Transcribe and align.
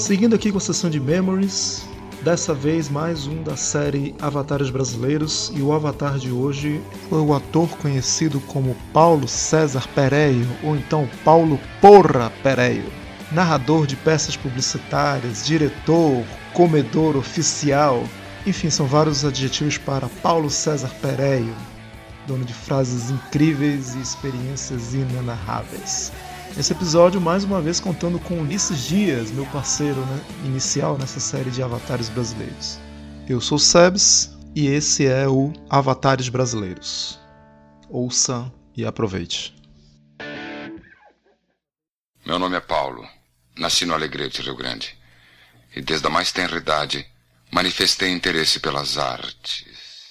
Seguindo 0.00 0.34
aqui 0.34 0.50
com 0.50 0.56
a 0.56 0.60
sessão 0.62 0.88
de 0.88 0.98
Memories, 0.98 1.86
dessa 2.22 2.54
vez 2.54 2.88
mais 2.88 3.26
um 3.26 3.42
da 3.42 3.54
série 3.54 4.14
Avatares 4.18 4.70
Brasileiros, 4.70 5.52
e 5.54 5.60
o 5.60 5.74
avatar 5.74 6.18
de 6.18 6.30
hoje 6.30 6.80
foi 7.10 7.20
o 7.20 7.34
ator 7.34 7.68
conhecido 7.76 8.40
como 8.40 8.74
Paulo 8.94 9.28
César 9.28 9.86
Pereio, 9.94 10.48
ou 10.62 10.74
então 10.74 11.06
Paulo 11.22 11.60
Porra 11.82 12.32
Pereio. 12.42 12.90
Narrador 13.30 13.86
de 13.86 13.94
peças 13.94 14.34
publicitárias, 14.38 15.44
diretor, 15.44 16.24
comedor 16.54 17.14
oficial, 17.14 18.02
enfim, 18.46 18.70
são 18.70 18.86
vários 18.86 19.22
adjetivos 19.22 19.76
para 19.76 20.08
Paulo 20.22 20.48
César 20.48 20.90
Pereio, 21.02 21.54
dono 22.26 22.46
de 22.46 22.54
frases 22.54 23.10
incríveis 23.10 23.94
e 23.94 24.00
experiências 24.00 24.94
inenarráveis. 24.94 26.10
Esse 26.58 26.72
episódio, 26.72 27.20
mais 27.20 27.44
uma 27.44 27.60
vez, 27.60 27.80
contando 27.80 28.18
com 28.18 28.40
Ulisses 28.40 28.80
Dias, 28.80 29.30
meu 29.30 29.46
parceiro 29.46 30.00
né, 30.00 30.24
inicial 30.44 30.98
nessa 30.98 31.18
série 31.18 31.50
de 31.50 31.62
avatares 31.62 32.08
brasileiros. 32.08 32.78
Eu 33.28 33.40
sou 33.40 33.58
Sebs 33.58 34.36
e 34.54 34.66
esse 34.66 35.06
é 35.06 35.28
o 35.28 35.52
Avatares 35.70 36.28
Brasileiros. 36.28 37.18
Ouça 37.88 38.52
e 38.76 38.84
aproveite. 38.84 39.54
Meu 42.26 42.38
nome 42.38 42.56
é 42.56 42.60
Paulo. 42.60 43.08
Nasci 43.56 43.86
no 43.86 43.94
Alegrete, 43.94 44.42
Rio 44.42 44.56
Grande. 44.56 44.98
E 45.74 45.80
desde 45.80 46.06
a 46.06 46.10
mais 46.10 46.32
tenra 46.32 46.56
idade 46.56 47.06
manifestei 47.50 48.10
interesse 48.10 48.60
pelas 48.60 48.98
artes. 48.98 50.10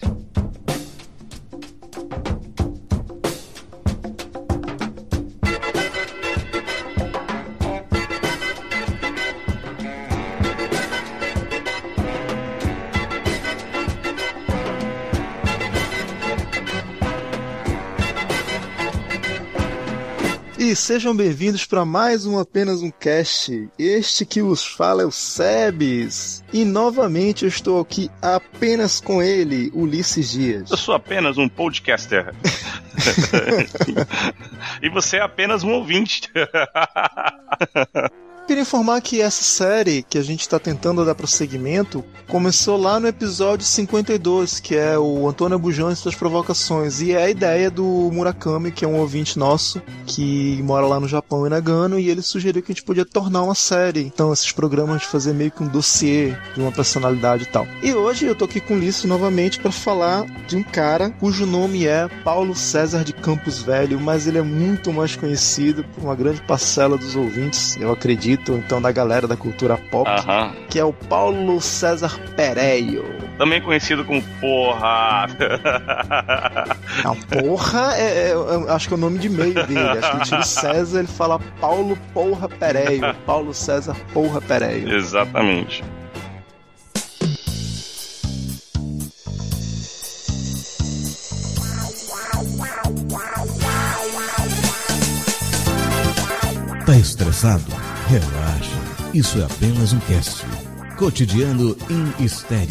E 20.70 20.76
sejam 20.76 21.16
bem-vindos 21.16 21.66
para 21.66 21.84
mais 21.84 22.28
um 22.28 22.38
Apenas 22.38 22.84
um 22.84 22.92
Cast. 22.92 23.68
Este 23.80 24.24
que 24.24 24.40
vos 24.40 24.64
fala 24.64 25.02
é 25.02 25.06
o 25.06 25.10
Sebes. 25.10 26.44
E 26.54 26.64
novamente 26.64 27.42
eu 27.44 27.50
estou 27.50 27.82
aqui 27.82 28.08
apenas 28.22 29.02
com 29.02 29.20
ele, 29.20 29.72
Ulisses 29.74 30.30
Dias. 30.30 30.70
Eu 30.70 30.78
sou 30.78 30.94
apenas 30.94 31.40
um 31.40 31.50
podcaster. 31.50 32.36
e 34.80 34.90
você 34.90 35.18
é 35.18 35.22
apenas 35.22 35.64
um 35.64 35.72
ouvinte. 35.72 36.30
Queria 38.50 38.64
informar 38.64 39.00
que 39.00 39.22
essa 39.22 39.44
série 39.44 40.02
que 40.02 40.18
a 40.18 40.24
gente 40.24 40.42
está 40.42 40.58
tentando 40.58 41.06
dar 41.06 41.14
prosseguimento 41.14 42.04
começou 42.28 42.78
lá 42.78 43.00
no 43.00 43.08
episódio 43.08 43.64
52, 43.64 44.60
que 44.60 44.76
é 44.76 44.98
o 44.98 45.28
Antônio 45.28 45.60
Bujão 45.60 45.92
e 45.92 45.96
suas 45.96 46.16
provocações. 46.16 47.00
E 47.00 47.12
é 47.12 47.26
a 47.26 47.30
ideia 47.30 47.70
do 47.70 47.84
Murakami, 48.12 48.72
que 48.72 48.84
é 48.84 48.88
um 48.88 48.98
ouvinte 48.98 49.38
nosso, 49.38 49.80
que 50.08 50.60
mora 50.64 50.88
lá 50.88 51.00
no 51.00 51.08
Japão 51.08 51.46
e 51.46 51.50
Nagano, 51.50 52.00
e 52.00 52.10
ele 52.10 52.24
sugeriu 52.24 52.64
que 52.64 52.72
a 52.72 52.74
gente 52.74 52.84
podia 52.84 53.06
tornar 53.06 53.44
uma 53.44 53.54
série. 53.54 54.02
Então, 54.02 54.34
esses 54.34 54.52
programas 54.52 55.02
de 55.02 55.08
fazer 55.08 55.32
meio 55.32 55.52
que 55.52 55.62
um 55.62 55.68
dossiê 55.68 56.36
de 56.56 56.60
uma 56.60 56.72
personalidade 56.72 57.44
e 57.44 57.48
tal. 57.48 57.68
E 57.84 57.94
hoje 57.94 58.26
eu 58.26 58.34
tô 58.34 58.46
aqui 58.46 58.60
com 58.60 58.74
o 58.74 58.78
Ulisses 58.78 59.06
novamente 59.06 59.60
para 59.60 59.72
falar 59.72 60.26
de 60.48 60.56
um 60.56 60.64
cara 60.64 61.12
cujo 61.12 61.46
nome 61.46 61.86
é 61.86 62.08
Paulo 62.24 62.56
César 62.56 63.04
de 63.04 63.14
Campos 63.14 63.62
Velho, 63.62 64.00
mas 64.00 64.26
ele 64.26 64.40
é 64.40 64.44
muito 64.44 64.92
mais 64.92 65.16
conhecido 65.16 65.84
por 65.94 66.06
uma 66.06 66.16
grande 66.16 66.42
parcela 66.42 66.98
dos 66.98 67.16
ouvintes, 67.16 67.78
eu 67.78 67.92
acredito 67.92 68.39
então 68.48 68.82
da 68.82 68.92
galera 68.92 69.28
da 69.28 69.36
cultura 69.36 69.78
pop, 69.92 70.10
Aham. 70.10 70.52
que 70.70 70.80
é 70.80 70.84
o 70.84 70.94
Paulo 70.94 71.60
César 71.62 72.18
Pereio. 72.36 73.04
Também 73.38 73.62
conhecido 73.62 74.04
como 74.06 74.22
Porra. 74.42 75.28
Não, 77.04 77.16
porra, 77.16 77.96
é, 77.98 78.30
é- 78.30 78.32
é- 78.32 78.72
acho 78.74 78.88
que 78.88 78.94
é 78.94 78.98
o 78.98 79.00
nome 79.00 79.18
de 79.20 79.30
meio 79.30 79.54
dele. 79.54 79.80
Acho 79.80 80.12
que 80.12 80.16
ele 80.18 80.26
tira 80.26 80.40
o 80.42 80.44
César, 80.44 81.00
ele 81.00 81.08
fala 81.08 81.40
Paulo 81.60 81.98
Porra 82.14 82.50
Pereio. 82.50 83.14
Paulo 83.26 83.54
César 83.54 83.96
Porra 84.14 84.42
Pereio. 84.42 84.90
Exatamente. 84.94 85.84
Tá 96.86 96.96
estressado? 96.96 97.64
Relaxa. 98.10 99.12
Isso 99.14 99.40
é 99.40 99.44
apenas 99.44 99.94
um 99.94 100.00
cast. 100.00 100.44
Cotidiano 100.98 101.78
em 101.92 102.26
estéreo. 102.26 102.68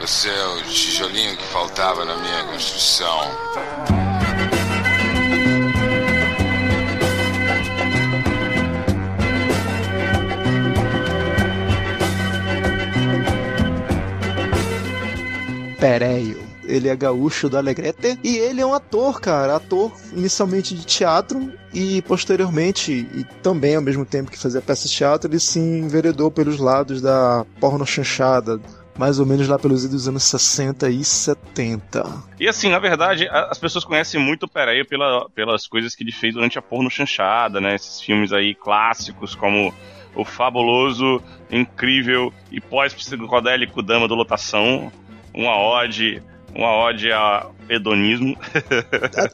Você 0.00 0.28
é 0.28 0.46
o 0.48 0.62
tijolinho 0.64 1.36
que 1.36 1.44
faltava 1.52 2.04
na 2.04 2.16
minha 2.16 2.44
construção. 2.46 3.93
Pereio. 15.84 16.42
Ele 16.64 16.88
é 16.88 16.96
gaúcho 16.96 17.46
do 17.46 17.58
Alegrete 17.58 18.18
e 18.24 18.38
ele 18.38 18.62
é 18.62 18.64
um 18.64 18.72
ator, 18.72 19.20
cara. 19.20 19.56
Ator 19.56 19.92
inicialmente 20.16 20.74
de 20.74 20.82
teatro 20.86 21.52
e 21.74 22.00
posteriormente, 22.00 23.06
e 23.14 23.22
também 23.42 23.76
ao 23.76 23.82
mesmo 23.82 24.06
tempo 24.06 24.30
que 24.30 24.38
fazia 24.38 24.62
peças 24.62 24.90
de 24.90 24.96
teatro, 24.96 25.30
ele 25.30 25.38
se 25.38 25.58
enveredou 25.58 26.30
pelos 26.30 26.58
lados 26.58 27.02
da 27.02 27.44
porno 27.60 27.84
chanchada. 27.84 28.58
Mais 28.96 29.18
ou 29.18 29.26
menos 29.26 29.46
lá 29.46 29.58
pelos 29.58 30.08
anos 30.08 30.22
60 30.22 30.88
e 30.88 31.04
70. 31.04 32.04
E 32.40 32.48
assim, 32.48 32.70
na 32.70 32.78
verdade, 32.78 33.28
as 33.28 33.58
pessoas 33.58 33.84
conhecem 33.84 34.20
muito 34.20 34.44
o 34.44 34.48
Pereio 34.48 34.86
pela, 34.86 35.28
pelas 35.30 35.66
coisas 35.66 35.96
que 35.96 36.04
ele 36.04 36.12
fez 36.12 36.32
durante 36.32 36.58
a 36.58 36.62
porno 36.62 36.88
chanchada, 36.88 37.60
né? 37.60 37.74
Esses 37.74 38.00
filmes 38.00 38.32
aí 38.32 38.54
clássicos 38.54 39.34
como 39.34 39.74
o 40.14 40.24
fabuloso, 40.24 41.20
incrível 41.50 42.32
e 42.50 42.60
pós-psicodélico 42.60 43.82
Dama 43.82 44.06
do 44.06 44.14
Lotação, 44.14 44.92
uma 45.34 45.58
ode, 45.58 46.22
uma 46.54 46.72
ode 46.86 47.10
a 47.10 47.46
hedonismo. 47.68 48.36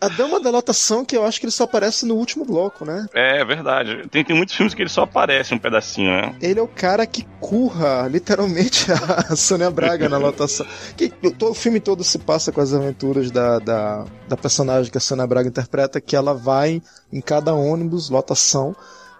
A, 0.01 0.07
a 0.07 0.09
Dama 0.09 0.41
da 0.41 0.51
Lotação, 0.51 1.05
que 1.05 1.17
eu 1.17 1.25
acho 1.25 1.39
que 1.39 1.47
ele 1.47 1.53
só 1.53 1.65
aparece 1.65 2.07
no 2.07 2.15
último 2.15 2.45
bloco, 2.45 2.85
né? 2.85 3.07
É 3.13 3.45
verdade. 3.45 4.09
Tem, 4.09 4.25
tem 4.25 4.37
muitos 4.37 4.55
filmes 4.55 4.75
que 4.75 4.83
ele 4.83 4.89
só 4.89 5.03
aparece 5.03 5.55
um 5.55 5.59
pedacinho, 5.59 6.11
né? 6.11 6.35
Ele 6.41 6.59
é 6.59 6.63
o 6.63 6.69
cara 6.69 7.07
que 7.07 7.27
curra, 7.41 8.09
literalmente, 8.09 8.87
a 9.29 9.37
Sônia 9.37 9.71
Braga 9.71 10.09
na 10.09 10.19
lotação. 10.19 10.67
Que, 10.97 11.13
o, 11.23 11.51
o 11.51 11.55
filme 11.55 11.81
todo 11.81 12.05
se 12.05 12.19
passa 12.19 12.53
com 12.53 12.61
as 12.61 12.73
aventuras 12.73 13.31
da, 13.31 13.59
da, 13.59 14.05
da 14.29 14.37
personagem 14.37 14.91
que 14.91 14.99
a 14.99 15.01
Sônia 15.01 15.27
Braga 15.27 15.49
interpreta, 15.49 16.01
que 16.01 16.17
ela 16.17 16.35
vai 16.35 16.81
em 17.13 17.21
cada 17.21 17.55
ônibus, 17.55 18.11
lotação, 18.11 18.75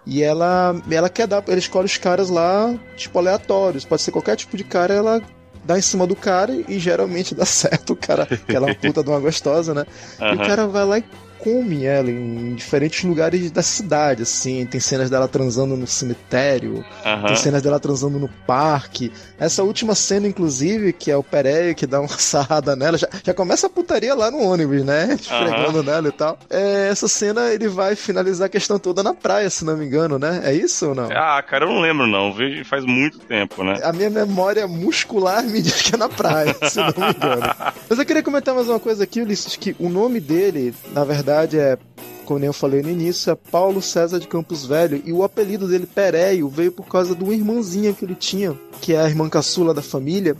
e 0.05 0.23
ela, 0.23 0.75
ela 0.89 1.09
quer 1.09 1.27
dar, 1.27 1.43
ela 1.47 1.59
escolhe 1.59 1.85
os 1.85 1.97
caras 1.97 2.29
lá, 2.29 2.73
tipo, 2.95 3.19
aleatórios. 3.19 3.85
Pode 3.85 4.01
ser 4.01 4.11
qualquer 4.11 4.35
tipo 4.35 4.57
de 4.57 4.63
cara, 4.63 4.93
ela 4.93 5.21
dá 5.63 5.77
em 5.77 5.81
cima 5.81 6.07
do 6.07 6.15
cara 6.15 6.53
e 6.67 6.79
geralmente 6.79 7.35
dá 7.35 7.45
certo. 7.45 7.93
O 7.93 7.95
cara, 7.95 8.25
que 8.25 8.55
ela 8.55 8.67
uma 8.67 8.75
puta 8.75 9.03
de 9.03 9.09
uma 9.09 9.19
gostosa, 9.19 9.73
né? 9.73 9.85
E 10.19 10.35
o 10.35 10.37
cara 10.37 10.67
vai 10.67 10.85
lá 10.85 10.97
e 10.99 11.03
come 11.43 11.85
ela 11.85 12.09
em 12.09 12.53
diferentes 12.53 13.03
lugares 13.03 13.49
da 13.51 13.63
cidade, 13.63 14.23
assim. 14.23 14.65
Tem 14.65 14.79
cenas 14.79 15.09
dela 15.09 15.27
transando 15.27 15.75
no 15.75 15.87
cemitério, 15.87 16.85
Aham. 17.03 17.27
tem 17.27 17.35
cenas 17.35 17.61
dela 17.61 17.79
transando 17.79 18.19
no 18.19 18.29
parque. 18.45 19.11
Essa 19.39 19.63
última 19.63 19.95
cena, 19.95 20.27
inclusive, 20.27 20.93
que 20.93 21.09
é 21.09 21.17
o 21.17 21.23
Pereio 21.23 21.73
que 21.73 21.87
dá 21.87 21.99
uma 21.99 22.07
sarrada 22.19 22.75
nela, 22.75 22.97
já, 22.97 23.07
já 23.23 23.33
começa 23.33 23.67
a 23.67 23.69
putaria 23.69 24.13
lá 24.13 24.29
no 24.29 24.39
ônibus, 24.39 24.83
né? 24.83 25.17
Esfregando 25.19 25.83
nela 25.83 26.07
e 26.07 26.11
tal. 26.11 26.37
É, 26.49 26.89
essa 26.89 27.07
cena 27.07 27.51
ele 27.51 27.67
vai 27.67 27.95
finalizar 27.95 28.45
a 28.45 28.49
questão 28.49 28.77
toda 28.77 29.01
na 29.01 29.13
praia, 29.13 29.49
se 29.49 29.65
não 29.65 29.75
me 29.75 29.85
engano, 29.85 30.19
né? 30.19 30.41
É 30.43 30.53
isso 30.53 30.89
ou 30.89 30.95
não? 30.95 31.09
Ah, 31.11 31.41
cara, 31.41 31.65
eu 31.65 31.69
não 31.69 31.81
lembro 31.81 32.05
não. 32.05 32.31
Vejo 32.33 32.63
faz 32.65 32.85
muito 32.85 33.17
tempo, 33.19 33.63
né? 33.63 33.79
A 33.83 33.91
minha 33.91 34.09
memória 34.09 34.67
muscular 34.67 35.43
me 35.43 35.59
diz 35.61 35.81
que 35.81 35.95
é 35.95 35.97
na 35.97 36.07
praia, 36.07 36.55
se 36.69 36.77
não 36.77 36.87
me 36.87 37.15
engano. 37.15 37.55
Mas 37.89 37.97
eu 37.97 38.05
queria 38.05 38.21
comentar 38.23 38.53
mais 38.53 38.67
uma 38.67 38.79
coisa 38.79 39.03
aqui, 39.03 39.21
Ulisses, 39.21 39.55
que 39.55 39.75
o 39.79 39.89
nome 39.89 40.19
dele, 40.19 40.73
na 40.93 41.03
verdade, 41.03 41.30
é, 41.53 41.77
como 42.25 42.45
eu 42.45 42.53
falei 42.53 42.81
no 42.81 42.89
início, 42.89 43.31
é 43.31 43.35
Paulo 43.35 43.81
César 43.81 44.19
de 44.19 44.27
Campos 44.27 44.65
Velho, 44.65 45.01
e 45.05 45.11
o 45.11 45.23
apelido 45.23 45.67
dele, 45.67 45.85
Pereio, 45.85 46.47
veio 46.47 46.71
por 46.71 46.85
causa 46.85 47.15
de 47.15 47.23
uma 47.23 47.33
irmãzinha 47.33 47.93
que 47.93 48.05
ele 48.05 48.15
tinha, 48.15 48.57
que 48.79 48.93
é 48.93 48.99
a 49.01 49.07
irmã 49.07 49.27
caçula 49.29 49.73
da 49.73 49.81
família, 49.81 50.35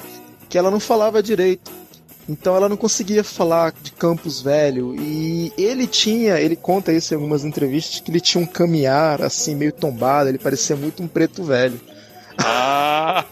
que 0.49 0.57
ela 0.57 0.71
não 0.71 0.79
falava 0.79 1.23
direito. 1.23 1.71
Então 2.29 2.55
ela 2.55 2.69
não 2.69 2.77
conseguia 2.77 3.23
falar 3.23 3.73
de 3.81 3.91
Campos 3.91 4.41
Velho. 4.41 4.95
E 4.95 5.51
ele 5.57 5.87
tinha, 5.87 6.39
ele 6.39 6.55
conta 6.55 6.93
isso 6.93 7.13
em 7.13 7.17
algumas 7.17 7.43
entrevistas, 7.43 7.99
que 7.99 8.11
ele 8.11 8.21
tinha 8.21 8.41
um 8.41 8.47
caminhar 8.47 9.21
assim, 9.21 9.55
meio 9.55 9.73
tombado, 9.73 10.29
ele 10.29 10.37
parecia 10.37 10.75
muito 10.75 11.01
um 11.03 11.07
preto 11.07 11.43
velho. 11.43 11.79
Ah. 12.45 13.25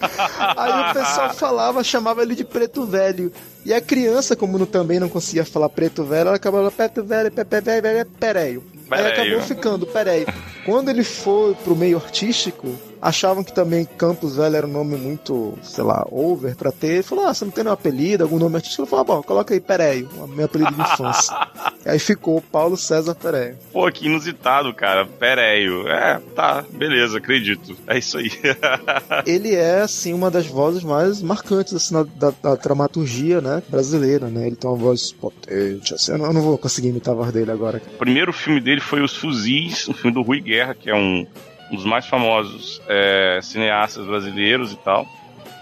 Aí 0.58 0.92
o 0.92 0.94
pessoal 0.94 1.34
falava, 1.34 1.84
chamava 1.84 2.22
ele 2.22 2.36
de 2.36 2.44
preto 2.44 2.86
velho. 2.86 3.32
E 3.66 3.74
a 3.74 3.82
criança, 3.82 4.36
como 4.36 4.58
não, 4.58 4.66
também 4.66 5.00
não 5.00 5.10
conseguia 5.10 5.46
falar 5.46 5.70
preto 5.70 6.04
velho, 6.04 6.28
ela 6.28 6.36
acabava 6.36 6.72
preto 6.72 7.04
velho, 7.04 7.32
pepe 7.32 7.62
velho, 7.62 8.06
pereio. 8.20 8.64
Aí 8.92 9.06
acabou 9.06 9.42
ficando 9.42 9.86
pereio. 9.86 10.26
Quando 10.66 10.90
ele 10.90 11.04
foi 11.04 11.54
pro 11.56 11.76
meio 11.76 11.98
artístico, 11.98 12.68
achavam 13.02 13.44
que 13.44 13.54
também 13.54 13.86
Campos 13.86 14.36
Velho 14.36 14.56
era 14.56 14.68
um 14.68 14.72
nome 14.72 14.98
muito, 14.98 15.58
sei 15.62 15.84
lá, 15.84 16.06
over 16.10 16.56
pra 16.56 16.72
ter. 16.72 16.88
Ele 16.88 17.04
falou: 17.04 17.28
Ah, 17.28 17.34
você 17.34 17.46
não 17.46 17.52
tem 17.52 17.64
nenhum 17.64 17.74
apelido, 17.74 18.24
algum 18.24 18.40
nome 18.40 18.56
artístico? 18.56 18.84
Ele 18.84 18.90
falou: 18.90 19.02
ah, 19.02 19.16
bom, 19.16 19.24
coloca 19.24 19.54
aí 19.54 19.60
Pereio, 19.60 20.10
meu 20.30 20.46
apelido 20.46 20.74
de 20.74 20.82
infância. 20.82 21.36
aí 21.86 22.00
ficou 22.00 22.42
Paulo 22.42 22.78
César 22.78 23.16
Pereio. 23.16 23.58
Pô, 23.72 23.90
que 23.92 24.06
inusitado, 24.06 24.74
cara. 24.74 25.06
Pereio. 25.06 25.88
É, 25.88 26.20
tá, 26.36 26.64
beleza, 26.72 27.18
acredito. 27.18 27.76
É 27.88 27.98
isso 27.98 28.18
aí. 28.18 28.32
ele 29.26 29.56
é, 29.56 29.82
assim, 29.82 30.14
uma 30.14 30.32
das 30.32 30.46
vozes 30.46 30.84
mais 30.84 31.22
marcantes 31.22 31.74
assim, 31.74 31.94
da, 31.94 32.04
da, 32.04 32.34
da 32.42 32.56
dramaturgia 32.56 33.42
né, 33.42 33.64
brasileira, 33.70 34.28
né? 34.28 34.48
Ele 34.48 34.56
tem 34.56 34.70
uma 34.70 34.78
voz 34.78 35.12
potente. 35.12 35.94
Assim, 35.94 36.12
eu, 36.12 36.18
não, 36.18 36.26
eu 36.28 36.34
não 36.34 36.42
vou 36.42 36.58
conseguir 36.58 36.90
imitar 36.90 37.14
a 37.14 37.18
voz 37.18 37.32
dele 37.32 37.52
agora. 37.52 37.82
O 37.96 37.98
primeiro 37.98 38.34
filme 38.34 38.60
dele 38.60 38.82
foi 38.82 39.02
Os 39.02 39.16
Fuzis, 39.16 39.88
um 39.88 39.94
filme 39.94 40.14
do 40.14 40.22
Rui 40.22 40.42
Guerra, 40.42 40.74
que 40.74 40.90
é 40.90 40.96
um 40.96 41.26
um 41.72 41.76
dos 41.76 41.86
mais 41.86 42.06
famosos 42.06 42.82
é, 42.88 43.40
cineastas 43.42 44.06
brasileiros 44.06 44.74
e 44.74 44.78
tal. 44.78 45.08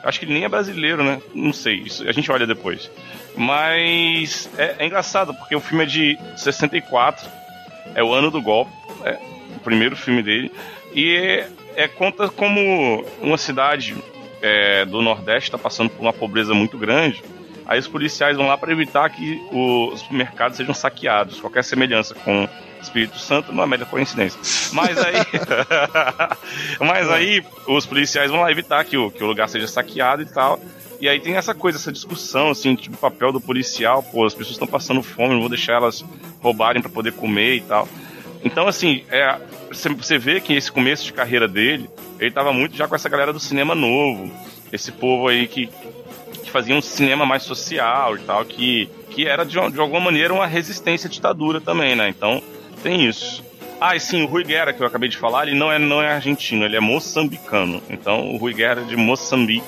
Acho 0.04 0.20
que 0.20 0.26
ele 0.26 0.34
nem 0.34 0.46
é 0.46 0.50
brasileiro, 0.50 1.04
né? 1.04 1.22
Não 1.34 1.52
sei, 1.52 1.76
isso 1.76 2.08
a 2.08 2.12
gente 2.12 2.32
olha 2.32 2.48
depois. 2.48 2.90
Mas 3.38 4.50
é, 4.58 4.76
é 4.80 4.86
engraçado, 4.86 5.34
porque 5.34 5.56
o 5.56 5.62
filme 5.62 5.84
é 5.84 5.88
de 5.88 6.20
64, 6.36 7.30
é 7.94 8.04
o 8.04 8.14
ano 8.14 8.32
do 8.32 8.42
golpe, 8.42 8.72
é 9.06 9.20
o 9.56 9.60
primeiro 9.60 9.96
filme 9.96 10.24
dele, 10.24 10.52
e 10.94 11.16
é, 11.16 11.50
é 11.76 11.88
conta 11.88 12.28
como 12.30 13.06
uma 13.22 13.38
cidade 13.38 13.96
é, 14.42 14.86
do 14.86 15.02
Nordeste 15.02 15.50
está 15.50 15.58
passando 15.58 15.90
por 15.90 16.02
uma 16.02 16.14
pobreza 16.14 16.54
muito 16.54 16.78
grande. 16.78 17.24
Aí 17.66 17.80
os 17.80 17.88
policiais 17.88 18.38
vão 18.38 18.48
lá 18.48 18.58
para 18.58 18.72
evitar 18.72 19.10
que 19.10 19.42
os 19.52 20.10
mercados 20.10 20.56
sejam 20.56 20.74
saqueados. 20.74 21.40
Qualquer 21.42 21.64
semelhança 21.64 22.16
com 22.16 22.48
Espírito 22.82 23.20
Santo 23.20 23.52
não 23.52 23.64
é 23.64 23.68
mera 23.68 23.86
coincidência. 23.86 24.40
Mas 24.72 24.98
aí. 24.98 25.16
mas 26.80 27.10
aí 27.10 27.44
os 27.68 27.86
policiais 27.86 28.32
vão 28.32 28.42
lá 28.42 28.52
evitar 28.52 28.86
que 28.86 28.96
o, 28.96 29.12
que 29.12 29.22
o 29.22 29.28
lugar 29.28 29.50
seja 29.50 29.68
saqueado 29.68 30.22
e 30.22 30.26
tal. 30.26 30.60
E 31.00 31.08
aí 31.08 31.20
tem 31.20 31.36
essa 31.36 31.54
coisa, 31.54 31.78
essa 31.78 31.92
discussão, 31.92 32.50
assim, 32.50 32.76
tipo, 32.76 32.96
o 32.96 33.00
papel 33.00 33.32
do 33.32 33.40
policial, 33.40 34.02
pô, 34.02 34.26
as 34.26 34.34
pessoas 34.34 34.56
estão 34.56 34.68
passando 34.68 35.04
fome, 35.04 35.34
não 35.34 35.42
vou 35.42 35.50
deixar 35.50 35.74
elas 35.74 36.04
roubarem 36.42 36.82
para 36.82 36.90
poder 36.90 37.14
comer 37.14 37.56
e 37.56 37.62
tal. 37.62 37.88
Então, 38.44 38.68
assim, 38.68 39.04
é, 39.10 39.38
você 39.70 40.18
vê 40.18 40.40
que 40.40 40.54
esse 40.54 40.72
começo 40.72 41.06
de 41.06 41.14
carreira 41.14 41.48
dele, 41.48 41.90
ele 42.20 42.32
tava 42.32 42.52
muito 42.52 42.76
já 42.76 42.88
com 42.88 42.96
essa 42.96 43.10
galera 43.10 43.32
do 43.32 43.40
cinema 43.40 43.76
novo, 43.76 44.32
esse 44.72 44.92
povo 44.92 45.28
aí 45.28 45.48
que, 45.48 45.70
que 46.44 46.50
fazia 46.50 46.76
um 46.76 46.82
cinema 46.82 47.26
mais 47.26 47.44
social 47.44 48.16
e 48.16 48.20
tal, 48.22 48.44
que, 48.46 48.90
que 49.12 49.28
era 49.28 49.44
de, 49.44 49.54
de 49.72 49.80
alguma 49.80 50.00
maneira 50.00 50.34
uma 50.34 50.48
resistência 50.48 51.08
à 51.08 51.12
ditadura 51.12 51.62
também, 51.62 51.96
né? 51.96 52.10
Então, 52.10 52.42
tem 52.82 53.06
isso. 53.06 53.44
Ah, 53.80 53.96
e 53.96 54.00
sim, 54.00 54.24
o 54.24 54.26
Rui 54.26 54.44
Guerra, 54.44 54.74
que 54.74 54.82
eu 54.82 54.88
acabei 54.88 55.08
de 55.08 55.18
falar, 55.18 55.48
ele 55.48 55.58
não 55.58 55.72
é, 55.72 55.78
não 55.78 56.02
é 56.02 56.12
argentino, 56.12 56.66
ele 56.66 56.76
é 56.76 56.80
moçambicano. 56.80 57.82
Então, 57.90 58.32
o 58.34 58.38
Rui 58.38 58.54
Guerra 58.54 58.82
é 58.82 58.86
de 58.86 58.96
Moçambique, 58.96 59.68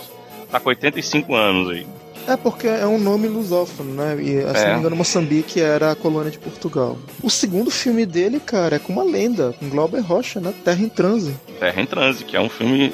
tá 0.52 0.60
com 0.60 0.70
85 0.70 1.36
anos 1.36 1.70
aí. 1.70 1.88
É 2.28 2.38
porque 2.38 2.68
é 2.68 2.86
um 2.86 3.00
nome 3.00 3.28
lusófono, 3.28 3.94
né? 3.94 4.16
E, 4.22 4.42
se 4.56 4.64
é. 4.64 4.68
não 4.68 4.74
me 4.74 4.80
engano, 4.80 4.96
Moçambique 4.96 5.60
era 5.60 5.92
a 5.92 5.96
colônia 5.96 6.30
de 6.30 6.38
Portugal. 6.38 6.98
O 7.24 7.30
segundo 7.30 7.72
filme 7.72 8.06
dele, 8.06 8.40
cara, 8.40 8.76
é 8.76 8.80
com 8.80 8.94
uma 8.94 9.04
lenda, 9.04 9.54
com 9.60 9.68
Glauber 9.68 10.02
Rocha, 10.02 10.40
né? 10.40 10.54
Terra 10.64 10.84
em 10.84 10.90
Transe. 10.90 11.36
Terra 11.60 11.82
em 11.82 11.86
Transe, 11.88 12.24
que 12.24 12.38
é 12.38 12.40
um 12.40 12.50
filme 12.50 12.94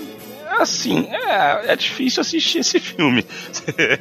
assim, 0.61 1.07
é, 1.11 1.71
é 1.73 1.75
difícil 1.75 2.21
assistir 2.21 2.59
esse 2.59 2.79
filme. 2.79 3.25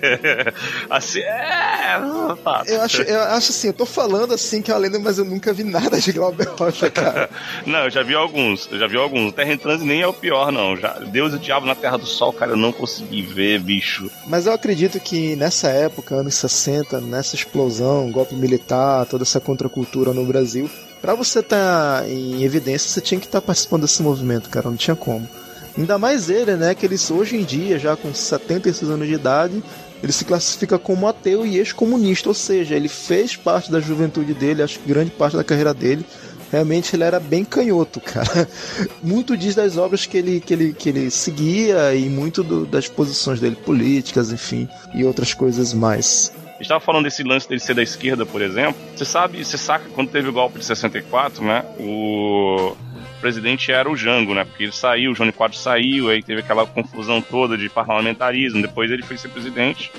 assim, 0.91 1.21
é. 1.21 2.01
Tá. 2.43 2.63
Eu, 2.67 2.83
acho, 2.83 3.03
eu 3.03 3.21
acho 3.23 3.51
assim, 3.51 3.69
eu 3.69 3.73
tô 3.73 3.87
falando 3.87 4.35
assim 4.35 4.63
que 4.63 4.71
é 4.71 4.75
uma 4.75 4.81
lenda, 4.81 4.99
mas 4.99 5.19
eu 5.19 5.25
nunca 5.25 5.53
vi 5.53 5.65
nada 5.65 6.01
de 6.01 6.13
Glauber 6.13 6.49
Rocha, 6.49 6.91
cara. 6.91 7.31
não, 7.67 7.85
eu 7.85 7.91
já 7.91 8.03
vi 8.03 8.15
alguns, 8.15 8.69
eu 8.71 8.79
já 8.79 8.87
vi 8.87 8.97
alguns. 8.97 9.33
Terra 9.33 9.53
em 9.53 9.59
Transe 9.59 9.85
nem 9.85 10.03
é 10.03 10.07
o 10.07 10.13
pior, 10.13 10.51
não. 10.51 10.77
Já, 10.77 10.99
Deus 10.99 11.33
e 11.33 11.37
o 11.37 11.39
Diabo 11.39 11.67
na 11.67 11.75
Terra 11.75 11.97
do 11.97 12.07
Sol, 12.07 12.33
cara, 12.33 12.53
eu 12.53 12.57
não 12.57 12.73
consegui 12.73 13.23
ver, 13.23 13.61
bicho. 13.61 14.11
Mas 14.27 14.47
eu 14.47 14.53
acredito 14.53 15.01
que 15.01 15.37
nessa 15.37 15.69
época, 15.69 16.15
anos 16.15 16.35
60, 16.35 17.01
nessa 17.01 17.35
explosão, 17.35 18.11
golpe 18.11 18.35
militar, 18.35 19.07
toda 19.07 19.25
essa 19.25 19.41
contracultura 19.41 20.13
no 20.13 20.25
Brasil, 20.25 20.71
para 21.01 21.15
você 21.15 21.41
estar 21.41 22.01
tá 22.01 22.09
em 22.09 22.45
evidência, 22.45 22.89
você 22.89 23.01
tinha 23.01 23.21
que 23.21 23.27
estar 23.27 23.41
tá 23.41 23.47
participando 23.47 23.83
desse 23.83 24.03
movimento, 24.03 24.49
cara, 24.49 24.71
não 24.71 24.77
tinha 24.77 24.97
como. 24.97 25.29
Ainda 25.77 25.99
mais 25.99 26.31
ele, 26.31 26.55
né? 26.57 26.75
Que 26.75 26.87
ele 26.87 26.97
hoje 27.11 27.37
em 27.37 27.45
dia, 27.45 27.79
já 27.79 27.97
com 27.97 28.15
76 28.15 28.91
anos 28.91 29.09
de 29.09 29.15
idade, 29.15 29.63
ele 30.03 30.13
se 30.13 30.25
classifica 30.25 30.79
como 30.79 31.09
ateu 31.09 31.45
e 31.45 31.59
ex-comunista, 31.59 32.29
ou 32.29 32.35
seja, 32.35 32.75
ele 32.75 32.89
fez 32.89 33.37
parte 33.37 33.73
da 33.73 33.81
juventude 33.81 34.35
dele, 34.35 34.63
acho 34.63 34.79
que 34.79 34.89
grande 34.89 35.11
parte 35.11 35.37
da 35.37 35.45
carreira 35.45 35.75
dele. 35.75 36.05
Realmente 36.53 36.95
ele 36.95 37.03
era 37.03 37.19
bem 37.19 37.45
canhoto, 37.45 38.01
cara. 38.01 38.49
Muito 39.03 39.37
diz 39.37 39.57
das 39.57 39.77
obras 39.77 40.07
que 40.07 40.17
ele, 40.17 40.41
que 40.41 40.55
ele, 40.55 40.73
que 40.73 40.89
ele 40.89 41.11
seguia 41.11 41.95
e 41.95 42.09
muito 42.09 42.45
do, 42.45 42.65
das 42.65 42.87
posições 42.87 43.41
dele 43.41 43.57
políticas, 43.57 44.31
enfim, 44.31 44.69
e 44.95 45.05
outras 45.05 45.35
coisas 45.35 45.75
mais 45.75 46.33
estava 46.65 46.81
falando 46.81 47.05
desse 47.05 47.23
lance 47.23 47.49
dele 47.49 47.61
ser 47.61 47.75
da 47.75 47.83
esquerda, 47.83 48.25
por 48.25 48.43
exemplo. 48.43 48.77
Você 48.97 49.05
sabe, 49.05 49.45
você 49.45 49.59
saca 49.59 49.85
quando 49.95 50.11
teve 50.11 50.29
o 50.29 50.33
golpe 50.33 50.59
de 50.59 50.65
64, 50.65 51.45
né? 51.45 51.65
O 51.79 52.75
presidente 53.21 53.73
era 53.73 53.91
o 53.91 53.97
Jango, 53.97 54.35
né? 54.35 54.45
Porque 54.45 54.65
ele 54.65 54.73
saiu, 54.73 55.13
o 55.13 55.15
Johnny 55.15 55.33
Quadros 55.33 55.61
saiu, 55.61 56.09
aí 56.09 56.23
teve 56.23 56.41
aquela 56.41 56.67
confusão 56.67 57.21
toda 57.21 57.57
de 57.57 57.69
parlamentarismo. 57.69 58.63
Depois 58.63 58.91
ele 58.91 59.03
foi 59.03 59.17
ser 59.17 59.29
presidente 59.29 59.91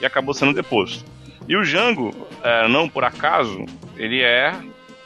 e 0.00 0.06
acabou 0.06 0.34
sendo 0.34 0.52
deposto. 0.52 1.04
E 1.48 1.56
o 1.56 1.64
Jango, 1.64 2.14
é, 2.42 2.68
não 2.68 2.88
por 2.88 3.04
acaso, 3.04 3.64
ele 3.96 4.20
é 4.20 4.54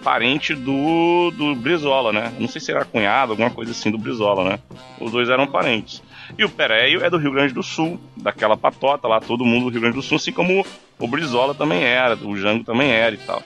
parente 0.03 0.55
do, 0.55 1.33
do 1.33 1.55
Brizola, 1.55 2.13
né? 2.13 2.33
Não 2.39 2.47
sei 2.47 2.61
se 2.61 2.71
era 2.71 2.85
cunhado, 2.85 3.33
alguma 3.33 3.51
coisa 3.51 3.73
assim 3.73 3.91
do 3.91 3.99
Brizola, 3.99 4.49
né? 4.49 4.59
Os 5.01 5.11
dois 5.11 5.29
eram 5.29 5.47
parentes. 5.47 6.03
E 6.39 6.45
o 6.45 6.49
Pereio 6.49 7.05
é 7.05 7.11
do 7.11 7.19
Rio 7.19 7.33
Grande 7.33 7.53
do 7.53 7.63
Sul, 7.63 7.99
daquela 8.17 8.57
patota 8.57 9.09
lá, 9.09 9.21
todo 9.21 9.45
mundo 9.45 9.65
do 9.65 9.71
Rio 9.71 9.81
Grande 9.81 9.97
do 9.97 10.03
Sul, 10.03 10.17
assim 10.17 10.33
como 10.33 10.65
o 10.99 11.09
Brizola 11.09 11.55
também 11.55 11.83
era, 11.83 12.17
o 12.17 12.37
Jango 12.37 12.65
também 12.65 12.91
era 12.91 13.15
e 13.15 13.19
tal. 13.19 13.43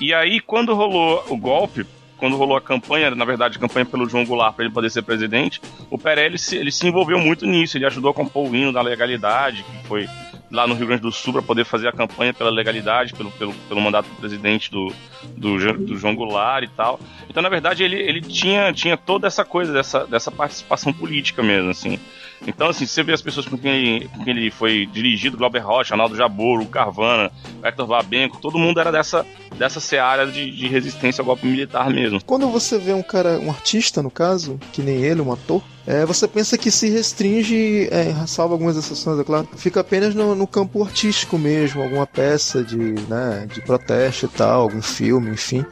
E 0.00 0.14
aí, 0.14 0.40
quando 0.40 0.74
rolou 0.74 1.24
o 1.28 1.36
golpe, 1.36 1.84
quando 2.18 2.36
rolou 2.36 2.56
a 2.56 2.60
campanha, 2.60 3.10
na 3.14 3.24
verdade, 3.24 3.56
a 3.56 3.60
campanha 3.60 3.86
pelo 3.86 4.08
João 4.08 4.24
Goulart 4.24 4.54
para 4.54 4.64
ele 4.64 4.74
poder 4.74 4.90
ser 4.90 5.02
presidente, 5.02 5.60
o 5.90 5.96
Peré 5.96 6.36
se, 6.36 6.56
ele 6.56 6.72
se 6.72 6.86
envolveu 6.86 7.18
muito 7.18 7.46
nisso. 7.46 7.78
Ele 7.78 7.86
ajudou 7.86 8.10
a 8.10 8.14
compor 8.14 8.50
o 8.50 8.54
hino 8.54 8.72
da 8.72 8.82
legalidade, 8.82 9.62
que 9.62 9.86
foi 9.86 10.08
lá 10.50 10.66
no 10.66 10.74
Rio 10.74 10.86
Grande 10.86 11.02
do 11.02 11.12
Sul 11.12 11.32
para 11.32 11.42
poder 11.42 11.64
fazer 11.64 11.88
a 11.88 11.92
campanha 11.92 12.32
pela 12.32 12.50
legalidade, 12.50 13.12
pelo, 13.14 13.30
pelo, 13.32 13.54
pelo 13.68 13.80
mandato 13.80 14.08
do 14.08 14.16
presidente 14.16 14.70
do, 14.70 14.92
do, 15.36 15.58
do, 15.74 15.96
João 15.96 16.14
Goulart 16.14 16.64
e 16.64 16.68
tal. 16.68 16.98
Então, 17.28 17.42
na 17.42 17.48
verdade, 17.48 17.84
ele, 17.84 17.96
ele 17.96 18.20
tinha, 18.20 18.72
tinha 18.72 18.96
toda 18.96 19.26
essa 19.26 19.44
coisa, 19.44 19.72
dessa, 19.72 20.06
dessa 20.06 20.30
participação 20.30 20.92
política 20.92 21.42
mesmo, 21.42 21.70
assim. 21.70 21.98
Então, 22.46 22.68
assim, 22.68 22.86
você 22.86 23.02
vê 23.02 23.12
as 23.12 23.22
pessoas 23.22 23.46
com 23.46 23.56
quem 23.56 23.70
ele, 23.70 24.08
com 24.08 24.24
quem 24.24 24.36
ele 24.36 24.50
foi 24.50 24.86
dirigido, 24.86 25.36
Glauber 25.36 25.60
Rocha, 25.60 25.94
Arnaldo 25.94 26.16
Jabor, 26.16 26.64
Carvana, 26.66 27.30
Hector 27.62 27.86
Babenco, 27.86 28.38
todo 28.40 28.58
mundo 28.58 28.80
era 28.80 28.92
dessa, 28.92 29.26
dessa 29.56 29.80
seara 29.80 30.26
de, 30.26 30.50
de 30.50 30.68
resistência 30.68 31.22
ao 31.22 31.26
golpe 31.26 31.46
militar 31.46 31.90
mesmo. 31.90 32.22
Quando 32.24 32.48
você 32.48 32.78
vê 32.78 32.92
um 32.92 33.02
cara, 33.02 33.38
um 33.38 33.50
artista, 33.50 34.02
no 34.02 34.10
caso, 34.10 34.58
que 34.72 34.82
nem 34.82 34.96
ele, 34.96 35.20
um 35.20 35.32
ator, 35.32 35.62
é, 35.86 36.04
você 36.04 36.28
pensa 36.28 36.58
que 36.58 36.70
se 36.70 36.90
restringe, 36.90 37.88
é, 37.90 38.14
salvo 38.26 38.52
algumas 38.54 38.76
exceções, 38.76 39.18
é 39.18 39.24
claro, 39.24 39.48
fica 39.56 39.80
apenas 39.80 40.14
no, 40.14 40.34
no, 40.34 40.46
campo 40.46 40.82
artístico 40.82 41.38
mesmo, 41.38 41.82
alguma 41.82 42.06
peça 42.06 42.62
de, 42.62 42.76
né, 42.76 43.48
de 43.52 43.62
protesto 43.62 44.26
e 44.26 44.28
tal, 44.28 44.62
algum 44.62 44.82
filme, 44.82 45.30
enfim 45.30 45.64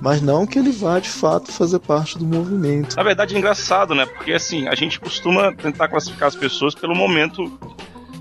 mas 0.00 0.20
não 0.20 0.46
que 0.46 0.58
ele 0.58 0.70
vá 0.70 0.98
de 0.98 1.08
fato 1.08 1.52
fazer 1.52 1.78
parte 1.78 2.18
do 2.18 2.24
movimento. 2.24 2.96
Na 2.96 3.02
verdade 3.02 3.34
é 3.34 3.38
engraçado, 3.38 3.94
né? 3.94 4.06
Porque 4.06 4.32
assim, 4.32 4.68
a 4.68 4.74
gente 4.74 5.00
costuma 5.00 5.52
tentar 5.52 5.88
classificar 5.88 6.28
as 6.28 6.36
pessoas 6.36 6.74
pelo 6.74 6.94
momento 6.94 7.50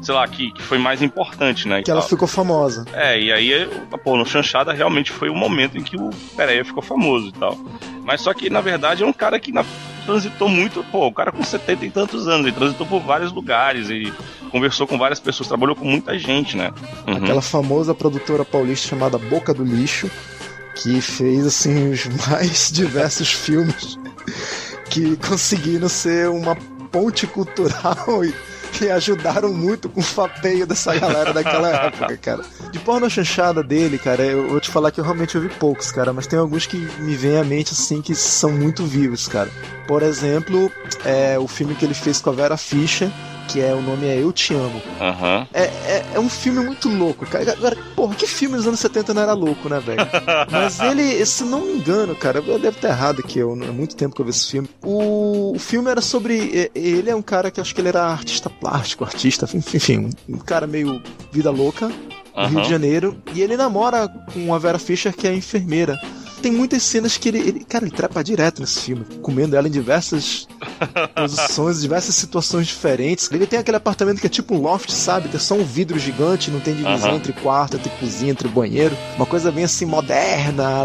sei 0.04 0.14
lá, 0.14 0.28
que, 0.28 0.52
que 0.52 0.62
foi 0.62 0.78
mais 0.78 1.02
importante, 1.02 1.68
né? 1.68 1.82
Que 1.82 1.90
ela 1.90 2.02
ficou 2.02 2.28
famosa. 2.28 2.86
É, 2.94 3.20
e 3.20 3.32
aí, 3.32 3.70
pô, 4.04 4.18
no 4.18 4.26
Chanchada 4.26 4.74
realmente 4.74 5.12
foi 5.12 5.30
o 5.30 5.34
momento 5.34 5.78
em 5.78 5.82
que 5.82 5.96
o 5.96 6.10
Pereira 6.36 6.66
ficou 6.66 6.84
famoso 6.84 7.30
e 7.30 7.32
tal. 7.32 7.58
Mas 8.04 8.22
só 8.22 8.34
que, 8.34 8.50
na 8.50 8.60
verdade, 8.60 9.04
é 9.04 9.06
um 9.06 9.14
cara 9.14 9.40
que 9.40 9.54
na, 9.54 9.64
transitou 10.06 10.50
muito, 10.50 10.84
pô, 10.92 11.08
o 11.08 11.14
cara 11.14 11.32
com 11.32 11.42
70 11.42 11.86
e 11.86 11.90
tantos 11.90 12.28
anos, 12.28 12.46
ele 12.46 12.56
transitou 12.56 12.86
por 12.86 13.00
vários 13.00 13.32
lugares 13.32 13.90
e 13.90 14.12
conversou 14.52 14.86
com 14.86 14.98
várias 14.98 15.20
pessoas, 15.20 15.48
trabalhou 15.48 15.76
com 15.76 15.86
muita 15.86 16.18
gente, 16.20 16.58
né? 16.58 16.72
Uhum. 17.08 17.16
Aquela 17.16 17.42
famosa 17.42 17.96
produtora 17.96 18.44
paulista 18.44 18.88
chamada 18.88 19.18
Boca 19.18 19.54
do 19.54 19.64
Lixo, 19.64 20.12
que 20.76 21.02
fez 21.02 21.46
assim 21.46 21.92
os 21.92 22.06
mais 22.28 22.70
diversos 22.74 23.32
filmes 23.32 23.98
que 24.90 25.16
conseguiram 25.18 25.90
ser 25.90 26.30
uma 26.30 26.56
ponte 26.92 27.26
cultural 27.26 28.24
que 28.74 28.90
ajudaram 28.90 29.54
muito 29.54 29.88
com 29.88 30.00
o 30.00 30.04
fapeio 30.04 30.66
dessa 30.66 30.98
galera 30.98 31.32
daquela 31.32 31.70
época, 31.88 32.18
cara. 32.18 32.44
De 32.72 32.80
porno 32.80 33.10
chanchada 33.10 33.64
dele, 33.64 34.00
cara, 34.00 34.24
eu 34.24 34.50
vou 34.50 34.60
te 34.60 34.70
falar 34.70 34.92
que 34.92 35.00
eu 35.00 35.04
realmente 35.04 35.38
ouvi 35.38 35.50
poucos, 35.50 35.92
cara, 35.92 36.12
mas 36.12 36.26
tem 36.26 36.40
alguns 36.40 36.66
que 36.66 36.78
me 37.00 37.16
vêm 37.16 37.38
à 37.38 37.44
mente, 37.44 37.72
assim, 37.74 38.02
que 38.02 38.16
são 38.16 38.52
muito 38.52 38.84
vivos, 38.84 39.28
cara. 39.28 39.50
Por 39.88 40.02
exemplo, 40.02 40.72
é, 41.06 41.38
o 41.38 41.48
filme 41.48 41.76
que 41.76 41.86
ele 41.86 41.94
fez 41.94 42.20
com 42.20 42.32
a 42.32 42.34
Vera 42.34 42.58
Fischer, 42.58 43.12
que 43.48 43.62
é 43.62 43.74
o 43.74 43.82
nome 43.82 44.08
é 44.08 44.22
Eu 44.22 44.32
Te 44.32 44.54
Amo. 44.54 44.82
Uhum. 45.00 45.48
É, 45.54 45.64
é, 45.64 46.06
é, 46.16 46.20
um 46.20 46.30
filme 46.30 46.64
muito 46.64 46.90
louco, 46.90 47.26
cara. 47.26 47.52
Agora, 47.52 47.78
porra, 47.96 48.16
que 48.16 48.28
filme 48.28 48.56
dos 48.56 48.68
anos 48.68 48.80
70 48.80 49.14
não 49.14 49.22
era 49.22 49.34
louco, 49.34 49.70
né, 49.70 49.80
velho? 49.80 50.08
Mas 50.50 50.80
ele, 50.80 51.26
se 51.26 51.44
não 51.44 51.62
me 51.62 51.74
engano, 51.74 52.16
cara, 52.16 52.40
eu 52.40 52.60
devo 52.60 52.76
estar 52.76 52.90
errado 52.90 53.20
aqui, 53.20 53.40
eu, 53.40 53.52
há 53.52 53.72
muito 53.72 53.96
tempo 53.96 54.16
que 54.16 54.22
eu 54.22 54.26
vi 54.26 54.32
esse 54.32 54.50
filme. 54.50 54.70
O, 54.82 55.54
o 55.56 55.60
filme 55.60 55.90
era 55.90 56.02
sobre. 56.02 56.72
Ele 56.74 57.10
é 57.10 57.16
um 57.16 57.22
cara 57.22 57.52
que 57.52 57.60
acho 57.62 57.74
que 57.74 57.82
ele 57.82 57.90
era 57.90 58.04
artista 58.04 58.50
plástico, 58.50 59.04
artista, 59.04 59.48
enfim, 59.54 60.10
um 60.28 60.38
cara 60.38 60.68
meio 60.68 61.02
vida 61.32 61.52
louca. 61.52 61.92
No 62.36 62.48
Rio 62.48 62.62
de 62.64 62.70
Janeiro, 62.70 63.22
e 63.36 63.44
ele 63.44 63.56
namora 63.56 64.08
com 64.08 64.56
a 64.56 64.58
Vera 64.58 64.80
Fischer, 64.80 65.16
que 65.16 65.28
é 65.28 65.36
enfermeira 65.36 65.96
tem 66.44 66.52
muitas 66.52 66.84
cenas 66.84 67.16
que 67.16 67.30
ele, 67.30 67.40
ele, 67.40 67.60
Cara, 67.64 67.86
ele 67.86 67.96
trepa 67.96 68.22
direto 68.22 68.60
nesse 68.60 68.82
filme, 68.82 69.06
comendo 69.22 69.56
ela 69.56 69.66
em 69.66 69.72
diversas 69.72 70.46
posições, 71.16 71.82
diversas 71.82 72.16
situações 72.16 72.68
diferentes. 72.68 73.32
Ele 73.32 73.48
tem 73.48 73.60
aquele 73.60 73.78
apartamento 73.78 74.20
que 74.20 74.28
é 74.28 74.30
tipo 74.30 74.54
um 74.54 74.62
loft, 74.62 74.92
sabe? 74.92 75.30
Tem 75.30 75.40
só 75.40 75.56
um 75.56 75.64
vidro 75.64 75.98
gigante, 75.98 76.52
não 76.52 76.60
tem 76.60 76.76
divisão 76.76 77.12
uhum. 77.12 77.16
entre 77.16 77.32
quarto, 77.32 77.78
entre 77.78 77.90
cozinha, 77.92 78.32
entre 78.32 78.50
banheiro. 78.50 78.96
Uma 79.16 79.26
coisa 79.26 79.52
bem 79.52 79.64
assim 79.64 79.86
moderna, 79.86 80.84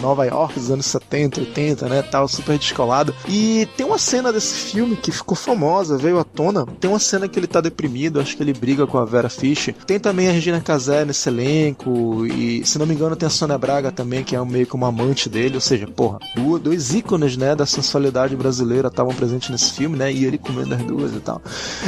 Nova 0.00 0.24
York 0.24 0.54
dos 0.60 0.70
anos 0.70 0.86
70, 0.86 1.40
80, 1.40 1.88
né? 1.88 2.02
Tal, 2.02 2.28
super 2.28 2.56
descolado. 2.56 3.12
E 3.28 3.68
tem 3.76 3.84
uma 3.84 3.98
cena 3.98 4.32
desse 4.32 4.54
filme 4.54 4.94
que 4.94 5.10
ficou 5.10 5.36
famosa, 5.36 5.98
veio 5.98 6.20
à 6.20 6.24
tona. 6.24 6.64
Tem 6.78 6.88
uma 6.88 7.00
cena 7.00 7.26
que 7.26 7.36
ele 7.36 7.48
tá 7.48 7.60
deprimido, 7.60 8.20
acho 8.20 8.36
que 8.36 8.42
ele 8.44 8.52
briga 8.52 8.86
com 8.86 8.96
a 8.96 9.04
Vera 9.04 9.28
Fischer. 9.28 9.74
Tem 9.86 9.98
também 9.98 10.28
a 10.28 10.32
Regina 10.32 10.60
Casé 10.60 11.04
nesse 11.04 11.28
elenco. 11.28 12.24
E, 12.26 12.64
se 12.64 12.78
não 12.78 12.86
me 12.86 12.94
engano, 12.94 13.16
tem 13.16 13.26
a 13.26 13.30
Sônia 13.30 13.58
Braga 13.58 13.90
também, 13.90 14.22
que 14.22 14.36
é 14.36 14.44
meio 14.44 14.66
que 14.66 14.76
uma 14.76 14.92
amante 15.00 15.28
dele, 15.28 15.54
ou 15.54 15.60
seja, 15.60 15.86
porra, 15.86 16.18
dois 16.62 16.94
ícones, 16.94 17.36
né, 17.36 17.54
da 17.54 17.64
sensualidade 17.64 18.36
brasileira 18.36 18.88
estavam 18.88 19.14
presentes 19.14 19.48
nesse 19.48 19.72
filme, 19.72 19.96
né, 19.96 20.12
e 20.12 20.24
ele 20.24 20.38
comendo 20.38 20.74
as 20.74 20.82
duas 20.82 21.14
e 21.14 21.20
tal. 21.20 21.40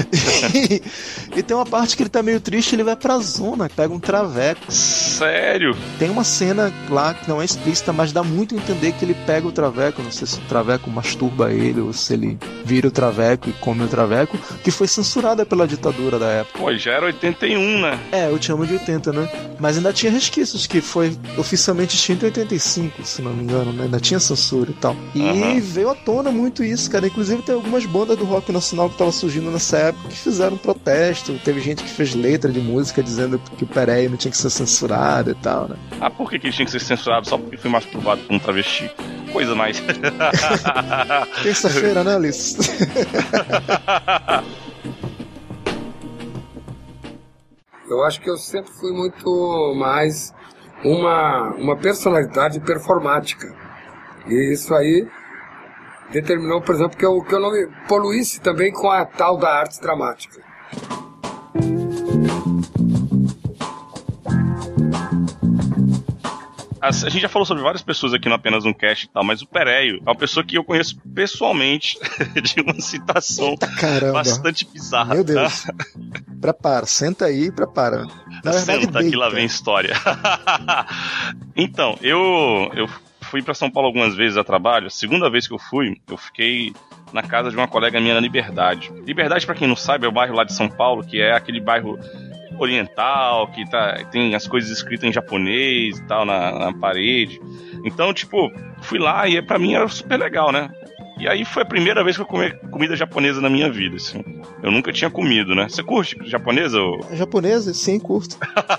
e, 0.54 0.82
e, 1.36 1.42
tem 1.42 1.56
uma 1.56 1.66
parte 1.66 1.96
que 1.96 2.02
ele 2.02 2.10
tá 2.10 2.22
meio 2.22 2.40
triste, 2.40 2.74
ele 2.74 2.84
vai 2.84 2.96
pra 2.96 3.18
zona, 3.18 3.68
pega 3.68 3.92
um 3.92 4.00
traveco. 4.00 4.70
Sério? 4.70 5.76
Tem 5.98 6.10
uma 6.10 6.24
cena 6.24 6.72
lá 6.88 7.14
que 7.14 7.28
não 7.28 7.40
é 7.40 7.44
explícita, 7.44 7.92
mas 7.92 8.12
dá 8.12 8.22
muito 8.22 8.54
a 8.54 8.58
entender 8.58 8.92
que 8.92 9.04
ele 9.04 9.14
pega 9.26 9.46
o 9.46 9.52
traveco, 9.52 10.02
não 10.02 10.10
sei 10.10 10.26
se 10.26 10.38
o 10.38 10.42
traveco 10.42 10.90
masturba 10.90 11.52
ele 11.52 11.80
ou 11.80 11.92
se 11.92 12.14
ele 12.14 12.38
vira 12.64 12.88
o 12.88 12.90
traveco 12.90 13.48
e 13.48 13.52
come 13.52 13.84
o 13.84 13.88
traveco, 13.88 14.38
que 14.62 14.70
foi 14.70 14.88
censurada 14.88 15.44
pela 15.44 15.66
ditadura 15.66 16.18
da 16.18 16.26
época. 16.26 16.58
Pô, 16.58 16.74
já 16.74 16.92
era 16.92 17.06
81, 17.06 17.80
né? 17.80 17.98
É, 18.10 18.30
eu 18.30 18.38
te 18.38 18.50
amo 18.50 18.66
de 18.66 18.74
80, 18.74 19.12
né? 19.12 19.28
Mas 19.58 19.76
ainda 19.76 19.92
tinha 19.92 20.10
resquícios, 20.10 20.66
que 20.66 20.80
foi 20.80 21.16
oficialmente 21.36 21.94
extinto 21.94 22.24
em 22.24 22.28
85 22.28 23.01
se 23.04 23.22
não 23.22 23.32
me 23.32 23.42
engano, 23.42 23.72
né? 23.72 23.84
Ainda 23.84 24.00
tinha 24.00 24.20
censura 24.20 24.70
e 24.70 24.74
tal. 24.74 24.96
E 25.14 25.20
uhum. 25.20 25.60
veio 25.60 25.90
à 25.90 25.94
tona 25.94 26.30
muito 26.30 26.64
isso, 26.64 26.90
cara. 26.90 27.06
Inclusive 27.06 27.42
tem 27.42 27.54
algumas 27.54 27.84
bandas 27.86 28.16
do 28.16 28.24
rock 28.24 28.52
nacional 28.52 28.88
que 28.88 28.94
estavam 28.94 29.12
surgindo 29.12 29.50
nessa 29.50 29.78
época 29.78 30.08
que 30.08 30.16
fizeram 30.16 30.54
um 30.54 30.58
protesto. 30.58 31.38
Teve 31.44 31.60
gente 31.60 31.82
que 31.82 31.90
fez 31.90 32.14
letra 32.14 32.50
de 32.50 32.60
música 32.60 33.02
dizendo 33.02 33.40
que 33.56 33.64
o 33.64 33.66
Perey 33.66 34.08
não 34.08 34.16
tinha 34.16 34.30
que 34.30 34.36
ser 34.36 34.50
censurado 34.50 35.30
e 35.30 35.34
tal, 35.34 35.68
né? 35.68 35.76
Ah, 36.00 36.10
por 36.10 36.30
que, 36.30 36.38
que 36.38 36.46
ele 36.46 36.54
tinha 36.54 36.66
que 36.66 36.72
ser 36.72 36.80
censurado 36.80 37.28
só 37.28 37.38
porque 37.38 37.56
foi 37.56 37.70
masturbado 37.70 38.20
por 38.22 38.34
um 38.34 38.38
travesti? 38.38 38.90
Coisa 39.32 39.54
mais. 39.54 39.80
Terça-feira, 41.42 42.04
né, 42.04 42.16
Alice? 42.16 42.58
Eu 47.92 48.02
acho 48.04 48.22
que 48.22 48.30
eu 48.30 48.38
sempre 48.38 48.72
fui 48.72 48.90
muito 48.90 49.74
mais 49.76 50.32
uma, 50.84 51.50
uma 51.54 51.76
personalidade 51.76 52.60
performática. 52.60 53.54
E 54.26 54.52
isso 54.52 54.74
aí 54.74 55.08
determinou, 56.10 56.60
por 56.60 56.74
exemplo, 56.74 56.96
que 56.96 57.04
eu, 57.04 57.22
que 57.22 57.34
eu 57.34 57.40
não 57.40 57.52
me 57.52 57.66
poluísse 57.88 58.40
também 58.40 58.72
com 58.72 58.90
a 58.90 59.04
tal 59.04 59.36
da 59.36 59.48
arte 59.48 59.80
dramática. 59.80 60.42
a, 66.82 66.90
gente 66.90 67.20
já 67.20 67.28
falou 67.28 67.46
sobre 67.46 67.62
várias 67.62 67.80
pessoas 67.80 68.12
aqui 68.12 68.28
no 68.28 68.34
apenas 68.34 68.64
um 68.64 68.72
cast 68.72 69.06
e 69.06 69.08
tal, 69.08 69.22
mas 69.22 69.40
o 69.40 69.46
Pereio 69.46 69.98
é 69.98 70.02
uma 70.02 70.16
pessoa 70.16 70.44
que 70.44 70.58
eu 70.58 70.64
conheço 70.64 70.98
pessoalmente 71.14 71.96
de 72.42 72.60
uma 72.60 72.74
citação 72.80 73.50
Eita, 73.50 74.12
bastante 74.12 74.66
bizarra. 74.66 75.14
Meu 75.14 75.22
Deus. 75.22 75.62
Tá? 75.62 75.74
Prepara, 76.40 76.84
senta 76.84 77.26
aí 77.26 77.44
e 77.44 77.52
prepara. 77.52 78.08
Na 78.42 78.52
verdade, 78.52 78.84
senta 78.84 79.04
que 79.04 79.16
lá 79.16 79.28
vem 79.28 79.44
história. 79.44 79.94
então, 81.54 81.98
eu, 82.02 82.70
eu 82.74 82.88
fui 83.20 83.42
para 83.42 83.54
São 83.54 83.70
Paulo 83.70 83.86
algumas 83.86 84.14
vezes 84.14 84.36
a 84.36 84.44
trabalho. 84.44 84.88
A 84.88 84.90
segunda 84.90 85.30
vez 85.30 85.46
que 85.46 85.54
eu 85.54 85.58
fui, 85.58 85.96
eu 86.08 86.16
fiquei 86.16 86.72
na 87.12 87.22
casa 87.22 87.50
de 87.50 87.56
uma 87.56 87.68
colega 87.68 88.00
minha 88.00 88.14
na 88.14 88.20
Liberdade. 88.20 88.92
Liberdade, 89.06 89.46
para 89.46 89.54
quem 89.54 89.68
não 89.68 89.76
sabe, 89.76 90.06
é 90.06 90.08
o 90.08 90.12
bairro 90.12 90.34
lá 90.34 90.44
de 90.44 90.52
São 90.52 90.68
Paulo, 90.68 91.04
que 91.04 91.20
é 91.20 91.32
aquele 91.32 91.60
bairro 91.60 91.98
oriental, 92.58 93.48
que 93.48 93.68
tá, 93.68 94.04
tem 94.10 94.34
as 94.34 94.46
coisas 94.46 94.70
escritas 94.70 95.08
em 95.08 95.12
japonês 95.12 95.98
e 95.98 96.02
tal 96.04 96.24
na, 96.24 96.58
na 96.58 96.72
parede. 96.72 97.40
Então, 97.84 98.12
tipo, 98.12 98.52
fui 98.80 98.98
lá 98.98 99.28
e 99.28 99.40
para 99.42 99.58
mim 99.58 99.74
era 99.74 99.86
super 99.88 100.18
legal, 100.18 100.52
né? 100.52 100.70
E 101.18 101.28
aí 101.28 101.44
foi 101.44 101.62
a 101.62 101.66
primeira 101.66 102.02
vez 102.02 102.16
que 102.16 102.22
eu 102.22 102.26
comi 102.26 102.50
comida 102.70 102.96
japonesa 102.96 103.40
na 103.40 103.48
minha 103.48 103.70
vida, 103.70 103.96
assim. 103.96 104.22
Eu 104.62 104.70
nunca 104.70 104.92
tinha 104.92 105.10
comido, 105.10 105.54
né? 105.54 105.68
Você 105.68 105.82
curte 105.82 106.16
japonesa? 106.24 106.80
Ou... 106.80 107.06
Japonesa? 107.14 107.74
Sim, 107.74 107.98
curto. 107.98 108.38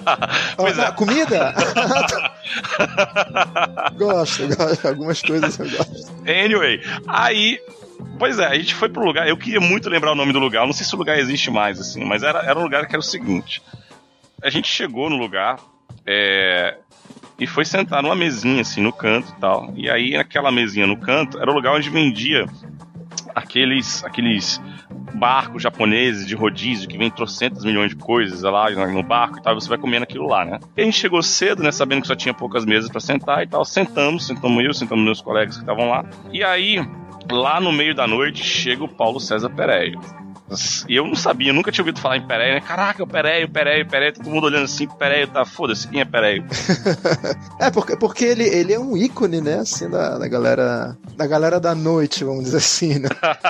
pois 0.57 0.79
ah, 0.79 0.87
é. 0.87 0.91
Comida? 0.91 1.53
gosto, 3.97 4.47
gosto. 4.55 4.87
Algumas 4.87 5.21
coisas 5.21 5.59
eu 5.59 5.69
gosto. 5.69 6.11
Anyway, 6.27 6.81
aí 7.07 7.59
Pois 8.19 8.37
é, 8.37 8.45
a 8.45 8.55
gente 8.55 8.75
foi 8.75 8.89
pro 8.89 9.03
lugar. 9.03 9.27
Eu 9.27 9.37
queria 9.37 9.59
muito 9.59 9.89
lembrar 9.89 10.11
o 10.11 10.15
nome 10.15 10.33
do 10.33 10.39
lugar. 10.39 10.63
Eu 10.63 10.67
não 10.67 10.73
sei 10.73 10.85
se 10.85 10.93
o 10.93 10.97
lugar 10.97 11.17
existe 11.17 11.49
mais, 11.49 11.79
assim, 11.79 12.03
mas 12.03 12.23
era, 12.23 12.39
era 12.39 12.59
um 12.59 12.63
lugar 12.63 12.87
que 12.87 12.93
era 12.93 12.99
o 12.99 13.03
seguinte: 13.03 13.61
a 14.41 14.49
gente 14.49 14.67
chegou 14.67 15.09
no 15.09 15.17
lugar 15.17 15.59
é, 16.05 16.77
e 17.39 17.47
foi 17.47 17.65
sentar 17.65 18.03
numa 18.03 18.15
mesinha, 18.15 18.61
assim, 18.61 18.81
no 18.81 18.93
canto 18.93 19.33
e 19.35 19.39
tal. 19.39 19.73
E 19.75 19.89
aí, 19.89 20.11
naquela 20.11 20.51
mesinha 20.51 20.87
no 20.87 20.97
canto, 20.97 21.39
era 21.39 21.49
o 21.49 21.53
lugar 21.53 21.75
onde 21.75 21.89
vendia 21.89 22.45
aqueles, 23.33 24.03
aqueles 24.03 24.61
barcos 25.13 25.63
japoneses 25.63 26.27
de 26.27 26.35
rodízio 26.35 26.87
que 26.87 26.97
vem 26.97 27.09
trocentas 27.09 27.63
milhões 27.63 27.89
de 27.89 27.95
coisas 27.95 28.41
lá 28.41 28.69
no 28.87 29.03
barco 29.03 29.37
e 29.37 29.41
tal, 29.41 29.55
você 29.55 29.69
vai 29.69 29.77
comendo 29.77 30.03
aquilo 30.03 30.27
lá, 30.27 30.43
né? 30.43 30.59
E 30.75 30.81
a 30.81 30.85
gente 30.85 30.99
chegou 30.99 31.21
cedo, 31.21 31.63
né, 31.63 31.71
sabendo 31.71 32.01
que 32.01 32.07
só 32.07 32.15
tinha 32.15 32.33
poucas 32.33 32.65
mesas 32.65 32.89
para 32.89 32.99
sentar 32.99 33.43
e 33.43 33.47
tal, 33.47 33.63
sentamos, 33.63 34.27
sentamos 34.27 34.63
eu, 34.63 34.73
sentamos 34.73 35.03
meus 35.03 35.21
colegas 35.21 35.55
que 35.55 35.61
estavam 35.61 35.89
lá. 35.89 36.05
E 36.31 36.43
aí, 36.43 36.85
lá 37.31 37.59
no 37.59 37.71
meio 37.71 37.95
da 37.95 38.07
noite 38.07 38.43
chega 38.43 38.83
o 38.83 38.87
Paulo 38.87 39.19
César 39.19 39.49
Pereira. 39.49 39.99
E 40.87 40.95
eu 40.95 41.05
não 41.05 41.15
sabia, 41.15 41.49
eu 41.49 41.53
nunca 41.53 41.71
tinha 41.71 41.83
ouvido 41.83 41.99
falar 41.99 42.17
em 42.17 42.27
Pereira. 42.27 42.55
Né? 42.55 42.61
Caraca, 42.61 43.03
o 43.03 43.07
Pereira, 43.07 43.47
Pereira, 43.47 43.85
Pereira, 43.85 44.15
todo 44.15 44.29
mundo 44.29 44.45
olhando 44.45 44.65
assim, 44.65 44.87
Pereira, 44.87 45.27
tá, 45.27 45.45
foda-se, 45.45 45.87
quem 45.87 46.01
é 46.01 46.05
Pereira? 46.05 46.45
é, 47.59 47.71
porque, 47.71 47.95
porque 47.95 48.25
ele, 48.25 48.43
ele 48.43 48.73
é 48.73 48.79
um 48.79 48.95
ícone, 48.97 49.41
né, 49.41 49.59
assim, 49.59 49.89
da, 49.89 50.17
da 50.17 50.27
galera 50.27 50.97
da 51.15 51.27
galera 51.27 51.59
da 51.59 51.75
noite, 51.75 52.23
vamos 52.23 52.45
dizer 52.45 52.57
assim, 52.57 52.99
né? 52.99 53.09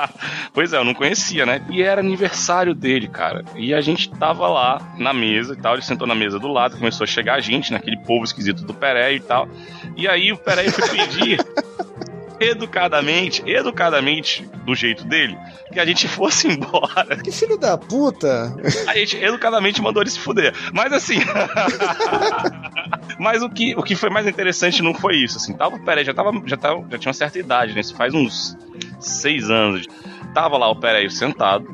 pois 0.54 0.74
é, 0.74 0.78
eu 0.78 0.84
não 0.84 0.94
conhecia, 0.94 1.46
né? 1.46 1.66
E 1.70 1.82
era 1.82 2.02
aniversário 2.02 2.76
dele, 2.76 3.08
cara. 3.08 3.44
E 3.56 3.74
a 3.74 3.82
gente 3.82 4.10
tava 4.10 4.48
lá 4.48 4.82
na 4.98 5.14
mesa 5.14 5.54
e 5.54 5.58
tal, 5.58 5.74
ele 5.74 5.82
sentou 5.82 6.08
na 6.08 6.16
mesa 6.16 6.40
do 6.40 6.48
lado, 6.48 6.78
começou 6.78 7.06
a 7.06 7.08
chegar 7.08 7.36
a 7.36 7.40
gente, 7.40 7.72
naquele 7.72 7.98
povo 7.98 8.24
esquisito 8.24 8.64
do 8.64 8.74
Pereira 8.74 9.14
e 9.14 9.20
tal. 9.20 9.48
E 9.96 10.08
aí 10.08 10.32
o 10.32 10.38
Pereira 10.38 10.72
foi 10.72 10.90
pedir 10.90 11.40
educadamente, 12.40 13.44
educadamente, 13.46 14.48
do 14.66 14.76
jeito 14.76 15.04
dele, 15.06 15.38
que 15.72 15.80
a 15.80 15.86
gente 15.86 16.08
fosse 16.10 16.48
embora. 16.48 17.18
Que 17.18 17.32
filho 17.32 17.58
da 17.58 17.78
puta! 17.78 18.56
A 18.88 18.96
gente 18.96 19.18
educadamente 19.18 19.82
mandou 19.82 20.02
ele 20.02 20.10
se 20.10 20.20
fuder. 20.20 20.54
Mas 20.74 20.92
assim. 20.94 21.20
Mas 23.20 23.42
o 23.42 23.50
que, 23.50 23.76
o 23.76 23.84
que 23.84 23.96
foi 23.96 24.10
mais 24.10 24.28
interessante 24.28 24.82
não 24.82 24.94
foi 24.94 25.18
isso, 25.18 25.38
assim. 25.38 25.54
Tava, 25.54 25.78
peraí, 25.80 26.04
já, 26.04 26.14
tava, 26.14 26.32
já, 26.46 26.58
tava, 26.58 26.86
já 26.90 26.98
tinha 26.98 27.10
uma 27.10 27.14
certa 27.14 27.40
idade, 27.40 27.74
né? 27.74 27.82
Isso 27.82 27.96
faz 27.96 28.14
uns 28.14 28.58
seis 29.00 29.50
anos. 29.50 29.88
Tava 30.34 30.58
lá 30.58 30.70
o 30.70 30.76
Pereira 30.76 31.10
sentado 31.10 31.68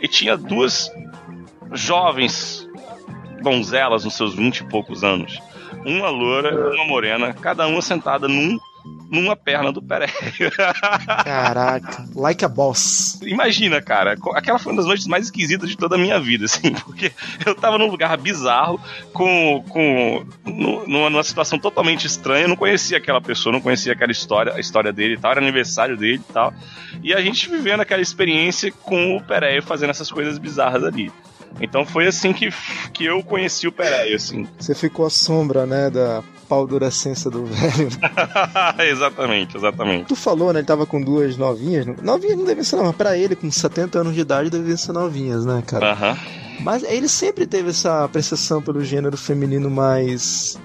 e 0.00 0.08
tinha 0.08 0.36
duas 0.36 0.90
jovens 1.72 2.68
donzelas 3.42 4.04
nos 4.04 4.14
seus 4.14 4.34
vinte 4.34 4.58
e 4.58 4.64
poucos 4.64 5.04
anos. 5.04 5.38
Uma 5.84 6.10
loura 6.10 6.50
e 6.50 6.76
uma 6.76 6.86
morena, 6.86 7.32
cada 7.32 7.66
uma 7.66 7.80
sentada 7.80 8.28
num 8.28 8.58
numa 9.10 9.34
perna 9.34 9.72
do 9.72 9.82
Pereio. 9.82 10.10
Caraca, 11.24 12.08
like 12.14 12.44
a 12.44 12.48
boss. 12.48 13.18
Imagina, 13.22 13.82
cara, 13.82 14.16
aquela 14.34 14.58
foi 14.58 14.72
uma 14.72 14.78
das 14.78 14.86
noites 14.86 15.06
mais 15.06 15.24
esquisitas 15.24 15.68
de 15.68 15.76
toda 15.76 15.96
a 15.96 15.98
minha 15.98 16.18
vida, 16.20 16.44
assim, 16.44 16.72
porque 16.84 17.12
eu 17.44 17.54
tava 17.54 17.78
num 17.78 17.90
lugar 17.90 18.16
bizarro, 18.16 18.80
com, 19.12 19.64
com 19.68 20.24
numa, 20.44 21.10
numa 21.10 21.22
situação 21.22 21.58
totalmente 21.58 22.06
estranha, 22.06 22.44
eu 22.44 22.48
não 22.48 22.56
conhecia 22.56 22.98
aquela 22.98 23.20
pessoa, 23.20 23.52
não 23.52 23.60
conhecia 23.60 23.92
aquela 23.92 24.12
história, 24.12 24.54
a 24.54 24.60
história 24.60 24.92
dele 24.92 25.14
e 25.14 25.18
tal, 25.18 25.32
era 25.32 25.40
aniversário 25.40 25.96
dele 25.96 26.22
e 26.28 26.32
tal. 26.32 26.54
E 27.02 27.12
a 27.12 27.20
gente 27.20 27.50
vivendo 27.50 27.80
aquela 27.80 28.02
experiência 28.02 28.70
com 28.70 29.16
o 29.16 29.22
Pereio 29.22 29.62
fazendo 29.62 29.90
essas 29.90 30.10
coisas 30.10 30.38
bizarras 30.38 30.84
ali. 30.84 31.12
Então 31.60 31.84
foi 31.84 32.06
assim 32.06 32.32
que, 32.32 32.48
que 32.92 33.04
eu 33.04 33.22
conheci 33.22 33.66
o 33.66 33.72
Pereio, 33.72 34.14
assim. 34.14 34.46
Você 34.58 34.74
ficou 34.74 35.06
à 35.06 35.10
sombra, 35.10 35.66
né, 35.66 35.90
da 35.90 36.22
paldurecência 36.50 37.30
do 37.30 37.46
velho. 37.46 37.88
exatamente, 38.90 39.56
exatamente. 39.56 40.06
Tu 40.06 40.16
falou, 40.16 40.52
né, 40.52 40.58
ele 40.58 40.66
tava 40.66 40.84
com 40.84 41.00
duas 41.00 41.36
novinhas. 41.36 41.86
Novinhas 42.02 42.36
não 42.36 42.44
devem 42.44 42.64
ser 42.64 42.74
não, 42.74 42.86
mas 42.86 42.96
pra 42.96 43.16
ele, 43.16 43.36
com 43.36 43.48
70 43.48 44.00
anos 44.00 44.14
de 44.14 44.20
idade, 44.20 44.50
devem 44.50 44.76
ser 44.76 44.90
novinhas, 44.90 45.44
né, 45.44 45.62
cara? 45.64 45.92
Aham. 45.92 46.18
Mas 46.62 46.82
ele 46.82 47.08
sempre 47.08 47.46
teve 47.46 47.70
essa 47.70 48.04
apreciação 48.04 48.60
pelo 48.60 48.84
gênero 48.84 49.16
feminino 49.16 49.70
mais 49.70 50.58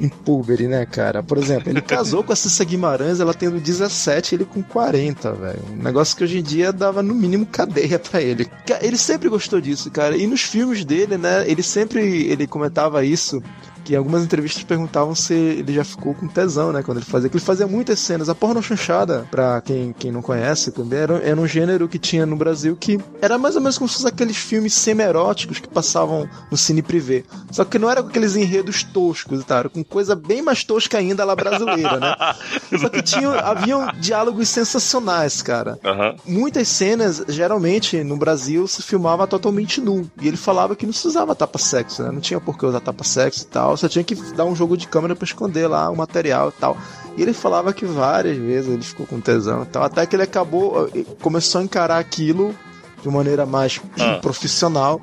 impúbere, 0.00 0.66
né, 0.66 0.86
cara? 0.86 1.22
Por 1.22 1.36
exemplo, 1.36 1.68
ele 1.68 1.82
casou 1.82 2.24
com 2.24 2.32
a 2.32 2.36
Cissa 2.36 2.64
Guimarães, 2.64 3.20
ela 3.20 3.34
tendo 3.34 3.60
17, 3.60 4.34
ele 4.34 4.44
com 4.44 4.62
40, 4.62 5.32
velho. 5.32 5.62
Um 5.72 5.82
negócio 5.82 6.16
que 6.16 6.24
hoje 6.24 6.38
em 6.38 6.42
dia 6.42 6.72
dava 6.72 7.02
no 7.02 7.14
mínimo 7.14 7.44
cadeia 7.44 7.98
para 7.98 8.22
ele. 8.22 8.48
Ele 8.80 8.96
sempre 8.96 9.28
gostou 9.28 9.60
disso, 9.60 9.90
cara. 9.90 10.16
E 10.16 10.26
nos 10.26 10.42
filmes 10.42 10.84
dele, 10.84 11.18
né, 11.18 11.44
ele 11.48 11.62
sempre 11.62 12.26
ele 12.26 12.46
comentava 12.46 13.04
isso 13.04 13.42
que 13.88 13.96
algumas 13.96 14.22
entrevistas 14.22 14.62
perguntavam 14.62 15.14
se 15.14 15.32
ele 15.32 15.72
já 15.72 15.82
ficou 15.82 16.12
com 16.12 16.28
tesão, 16.28 16.72
né? 16.72 16.82
Quando 16.82 16.98
ele 16.98 17.06
fazia. 17.06 17.30
Que 17.30 17.38
ele 17.38 17.44
fazia 17.44 17.66
muitas 17.66 17.98
cenas. 17.98 18.28
A 18.28 18.34
porno 18.34 18.62
chanchada, 18.62 19.26
pra 19.30 19.62
quem, 19.62 19.94
quem 19.98 20.12
não 20.12 20.20
conhece 20.20 20.70
também, 20.70 20.98
era, 20.98 21.16
era 21.24 21.40
um 21.40 21.46
gênero 21.46 21.88
que 21.88 21.98
tinha 21.98 22.26
no 22.26 22.36
Brasil 22.36 22.76
que 22.78 23.00
era 23.22 23.38
mais 23.38 23.56
ou 23.56 23.62
menos 23.62 23.78
como 23.78 23.88
se 23.88 23.94
fosse 23.94 24.06
aqueles 24.06 24.36
filmes 24.36 24.74
semi-eróticos 24.74 25.58
que 25.58 25.68
passavam 25.68 26.28
no 26.50 26.56
cine 26.58 26.82
privê. 26.82 27.24
Só 27.50 27.64
que 27.64 27.78
não 27.78 27.90
era 27.90 28.02
com 28.02 28.10
aqueles 28.10 28.36
enredos 28.36 28.82
toscos, 28.82 29.42
tá? 29.42 29.60
Era 29.60 29.70
com 29.70 29.82
coisa 29.82 30.14
bem 30.14 30.42
mais 30.42 30.62
tosca 30.64 30.98
ainda 30.98 31.24
lá 31.24 31.34
brasileira, 31.34 31.98
né? 31.98 32.14
Só 32.78 32.90
que 32.90 33.00
tinha, 33.00 33.30
haviam 33.38 33.90
diálogos 33.98 34.50
sensacionais, 34.50 35.40
cara. 35.40 35.78
Uhum. 35.82 36.40
Muitas 36.40 36.68
cenas, 36.68 37.24
geralmente, 37.26 38.04
no 38.04 38.18
Brasil, 38.18 38.68
se 38.68 38.82
filmava 38.82 39.26
totalmente 39.26 39.80
nu. 39.80 40.10
E 40.20 40.28
ele 40.28 40.36
falava 40.36 40.76
que 40.76 40.84
não 40.84 40.92
se 40.92 41.06
usava 41.06 41.34
tapa-sexo, 41.34 42.02
né? 42.02 42.10
Não 42.10 42.20
tinha 42.20 42.38
por 42.38 42.58
que 42.58 42.66
usar 42.66 42.80
tapa-sexo 42.80 43.44
e 43.44 43.46
tal 43.46 43.77
só 43.78 43.88
tinha 43.88 44.04
que 44.04 44.14
dar 44.34 44.44
um 44.44 44.54
jogo 44.54 44.76
de 44.76 44.86
câmera 44.86 45.16
para 45.16 45.24
esconder 45.24 45.66
lá 45.66 45.88
o 45.90 45.96
material 45.96 46.48
e 46.48 46.60
tal. 46.60 46.76
E 47.16 47.22
ele 47.22 47.32
falava 47.32 47.72
que 47.72 47.84
várias 47.84 48.36
vezes 48.36 48.70
ele 48.70 48.82
ficou 48.82 49.06
com 49.06 49.20
tesão 49.20 49.62
e 49.62 49.66
tal, 49.66 49.82
até 49.82 50.06
que 50.06 50.14
ele 50.14 50.22
acabou, 50.22 50.88
eh, 50.94 51.04
começou 51.20 51.60
a 51.60 51.64
encarar 51.64 51.98
aquilo 51.98 52.54
de 53.02 53.08
maneira 53.08 53.46
mais 53.46 53.80
ah. 53.98 54.18
profissional 54.20 55.00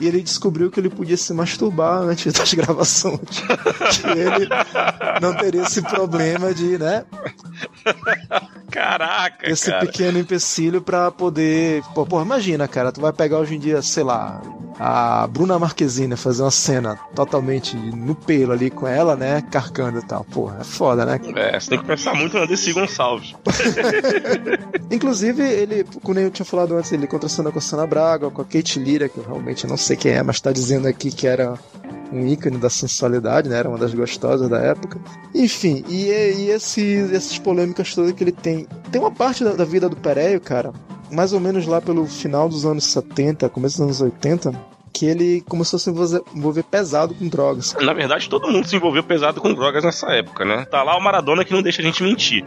e 0.00 0.08
ele 0.08 0.22
descobriu 0.22 0.70
que 0.70 0.80
ele 0.80 0.88
podia 0.88 1.16
se 1.16 1.32
masturbar 1.34 1.98
antes 2.02 2.32
das 2.32 2.54
gravações. 2.54 3.20
que 4.00 4.08
ele 4.08 4.48
não 5.20 5.34
teria 5.36 5.62
esse 5.62 5.82
problema 5.82 6.54
de, 6.54 6.78
né? 6.78 7.04
Caraca, 8.70 9.50
Esse 9.50 9.70
cara. 9.70 9.84
pequeno 9.84 10.18
empecilho 10.18 10.80
pra 10.80 11.10
poder. 11.10 11.82
Pô, 11.94 12.06
pô, 12.06 12.22
imagina, 12.22 12.66
cara, 12.66 12.90
tu 12.90 13.00
vai 13.00 13.12
pegar 13.12 13.38
hoje 13.38 13.56
em 13.56 13.58
dia, 13.58 13.82
sei 13.82 14.04
lá, 14.04 14.40
a 14.82 15.26
Bruna 15.26 15.58
Marquezine 15.58 16.16
fazer 16.16 16.42
uma 16.42 16.50
cena 16.50 16.98
totalmente 17.14 17.76
no 17.76 18.14
pelo 18.14 18.52
ali 18.52 18.70
com 18.70 18.88
ela, 18.88 19.14
né? 19.14 19.42
Carcando 19.42 19.98
e 19.98 20.02
tal. 20.02 20.24
Pô, 20.24 20.50
é 20.58 20.64
foda, 20.64 21.04
né? 21.04 21.20
É, 21.36 21.60
você 21.60 21.68
tem 21.68 21.78
que 21.78 21.84
pensar 21.84 22.14
muito 22.14 22.38
na 22.38 22.46
Desi 22.46 22.72
Gonçalves. 22.72 23.34
Inclusive, 24.90 25.42
ele, 25.42 25.84
como 26.02 26.18
eu 26.18 26.30
tinha 26.30 26.46
falado 26.46 26.74
antes, 26.74 26.90
ele 26.92 27.06
contracenou 27.06 27.52
com 27.52 27.58
a 27.58 27.62
Sana 27.62 27.86
Braga, 27.86 28.30
com 28.30 28.40
a 28.40 28.44
Kate 28.44 28.78
Lira, 28.78 29.06
que 29.06 29.18
eu 29.18 29.24
realmente 29.24 29.66
não 29.66 29.76
sei 29.76 29.98
quem 29.98 30.12
é, 30.12 30.22
mas 30.22 30.40
tá 30.40 30.50
dizendo 30.50 30.88
aqui 30.88 31.10
que 31.10 31.26
era 31.26 31.58
um 32.10 32.26
ícone 32.26 32.56
da 32.56 32.70
sensualidade, 32.70 33.50
né? 33.50 33.58
Era 33.58 33.68
uma 33.68 33.76
das 33.76 33.92
gostosas 33.92 34.48
da 34.48 34.60
época. 34.60 34.98
Enfim, 35.34 35.84
e, 35.88 36.06
e 36.06 36.50
esses, 36.50 37.12
essas 37.12 37.38
polêmicas 37.38 37.94
todas 37.94 38.12
que 38.12 38.24
ele 38.24 38.32
tem. 38.32 38.66
Tem 38.90 38.98
uma 38.98 39.10
parte 39.10 39.44
da, 39.44 39.52
da 39.52 39.64
vida 39.66 39.90
do 39.90 39.96
Pereio, 39.96 40.40
cara, 40.40 40.72
mais 41.12 41.32
ou 41.32 41.40
menos 41.40 41.66
lá 41.66 41.80
pelo 41.80 42.06
final 42.06 42.48
dos 42.48 42.64
anos 42.64 42.84
70, 42.84 43.48
começo 43.48 43.78
dos 43.78 43.84
anos 43.86 44.00
80, 44.00 44.52
que 44.92 45.06
ele 45.06 45.40
começou 45.48 45.76
a 45.76 45.80
se 45.80 45.90
envolver 46.34 46.62
pesado 46.64 47.14
com 47.14 47.26
drogas. 47.28 47.74
Na 47.80 47.92
verdade, 47.92 48.28
todo 48.28 48.48
mundo 48.48 48.66
se 48.66 48.76
envolveu 48.76 49.02
pesado 49.02 49.40
com 49.40 49.52
drogas 49.54 49.84
nessa 49.84 50.12
época, 50.12 50.44
né? 50.44 50.66
Tá 50.70 50.82
lá 50.82 50.96
o 50.96 51.00
Maradona 51.00 51.44
que 51.44 51.52
não 51.52 51.62
deixa 51.62 51.80
a 51.80 51.84
gente 51.84 52.02
mentir. 52.02 52.44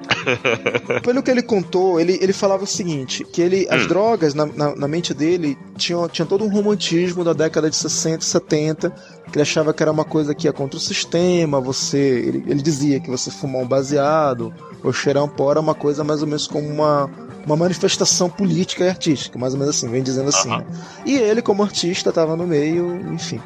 Pelo 1.02 1.24
que 1.24 1.32
ele 1.32 1.42
contou, 1.42 2.00
ele, 2.00 2.20
ele 2.22 2.34
falava 2.34 2.64
o 2.64 2.68
seguinte: 2.68 3.24
que 3.24 3.42
ele, 3.42 3.68
as 3.70 3.84
hum. 3.84 3.88
drogas, 3.88 4.34
na, 4.34 4.46
na, 4.46 4.76
na, 4.76 4.88
mente 4.88 5.14
dele, 5.14 5.58
tinham, 5.78 6.08
tinha 6.08 6.26
todo 6.26 6.44
um 6.44 6.50
romantismo 6.50 7.24
da 7.24 7.34
década 7.34 7.70
de 7.70 7.76
60 7.76 8.24
e 8.24 8.28
70, 8.28 8.90
que 9.32 9.38
ele 9.38 9.42
achava 9.42 9.74
que 9.74 9.82
era 9.82 9.92
uma 9.92 10.06
coisa 10.06 10.36
que 10.36 10.48
ia 10.48 10.54
contra 10.54 10.78
o 10.78 10.82
sistema, 10.82 11.60
você. 11.60 11.98
Ele, 11.98 12.44
ele 12.46 12.62
dizia 12.62 13.00
que 13.00 13.10
você 13.10 13.32
fumar 13.32 13.62
um 13.62 13.68
baseado 13.68 14.54
ou 14.84 14.92
cheirar 14.92 15.24
um 15.24 15.30
pó 15.30 15.52
era 15.52 15.60
uma 15.60 15.74
coisa 15.74 16.04
mais 16.04 16.22
ou 16.22 16.28
menos 16.28 16.46
como 16.46 16.68
uma 16.68 17.10
uma 17.46 17.56
manifestação 17.56 18.30
política 18.30 18.84
e 18.84 18.90
artística, 18.90 19.38
mais 19.38 19.54
ou 19.54 19.60
menos 19.60 19.76
assim, 19.76 19.90
vem 19.90 20.04
dizendo 20.04 20.30
assim. 20.30 20.50
Né? 20.50 20.66
E 21.06 21.16
ele, 21.16 21.42
como 21.42 21.64
artista, 21.64 22.10
estava 22.10 22.36
no 22.36 22.48
meio, 22.48 22.96
enfim. 23.14 23.42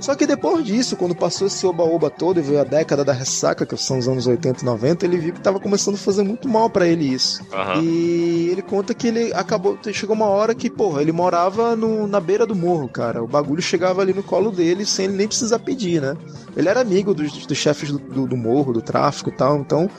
Só 0.00 0.14
que 0.14 0.26
depois 0.26 0.64
disso, 0.64 0.96
quando 0.96 1.14
passou 1.14 1.46
esse 1.46 1.66
oba-oba 1.66 2.08
todo 2.08 2.40
e 2.40 2.42
veio 2.42 2.60
a 2.60 2.64
década 2.64 3.04
da 3.04 3.12
ressaca, 3.12 3.66
que 3.66 3.76
são 3.76 3.98
os 3.98 4.08
anos 4.08 4.26
80 4.26 4.62
e 4.62 4.64
90, 4.64 5.04
ele 5.04 5.18
viu 5.18 5.32
que 5.34 5.38
estava 5.38 5.60
começando 5.60 5.96
a 5.96 5.98
fazer 5.98 6.22
muito 6.22 6.48
mal 6.48 6.70
para 6.70 6.88
ele 6.88 7.04
isso. 7.04 7.42
Uhum. 7.52 7.82
E 7.82 8.48
ele 8.50 8.62
conta 8.62 8.94
que 8.94 9.08
ele 9.08 9.30
acabou. 9.34 9.78
Chegou 9.92 10.16
uma 10.16 10.26
hora 10.26 10.54
que, 10.54 10.70
porra, 10.70 11.02
ele 11.02 11.12
morava 11.12 11.76
no, 11.76 12.06
na 12.06 12.18
beira 12.18 12.46
do 12.46 12.56
morro, 12.56 12.88
cara. 12.88 13.22
O 13.22 13.26
bagulho 13.26 13.60
chegava 13.60 14.00
ali 14.00 14.14
no 14.14 14.22
colo 14.22 14.50
dele 14.50 14.86
sem 14.86 15.04
ele 15.04 15.16
nem 15.16 15.28
precisar 15.28 15.58
pedir, 15.58 16.00
né? 16.00 16.16
Ele 16.56 16.68
era 16.68 16.80
amigo 16.80 17.12
dos, 17.12 17.44
dos 17.44 17.58
chefes 17.58 17.92
do, 17.92 17.98
do, 17.98 18.26
do 18.26 18.36
morro, 18.38 18.72
do 18.72 18.80
tráfico 18.80 19.28
e 19.28 19.32
tal, 19.32 19.58
então 19.58 19.90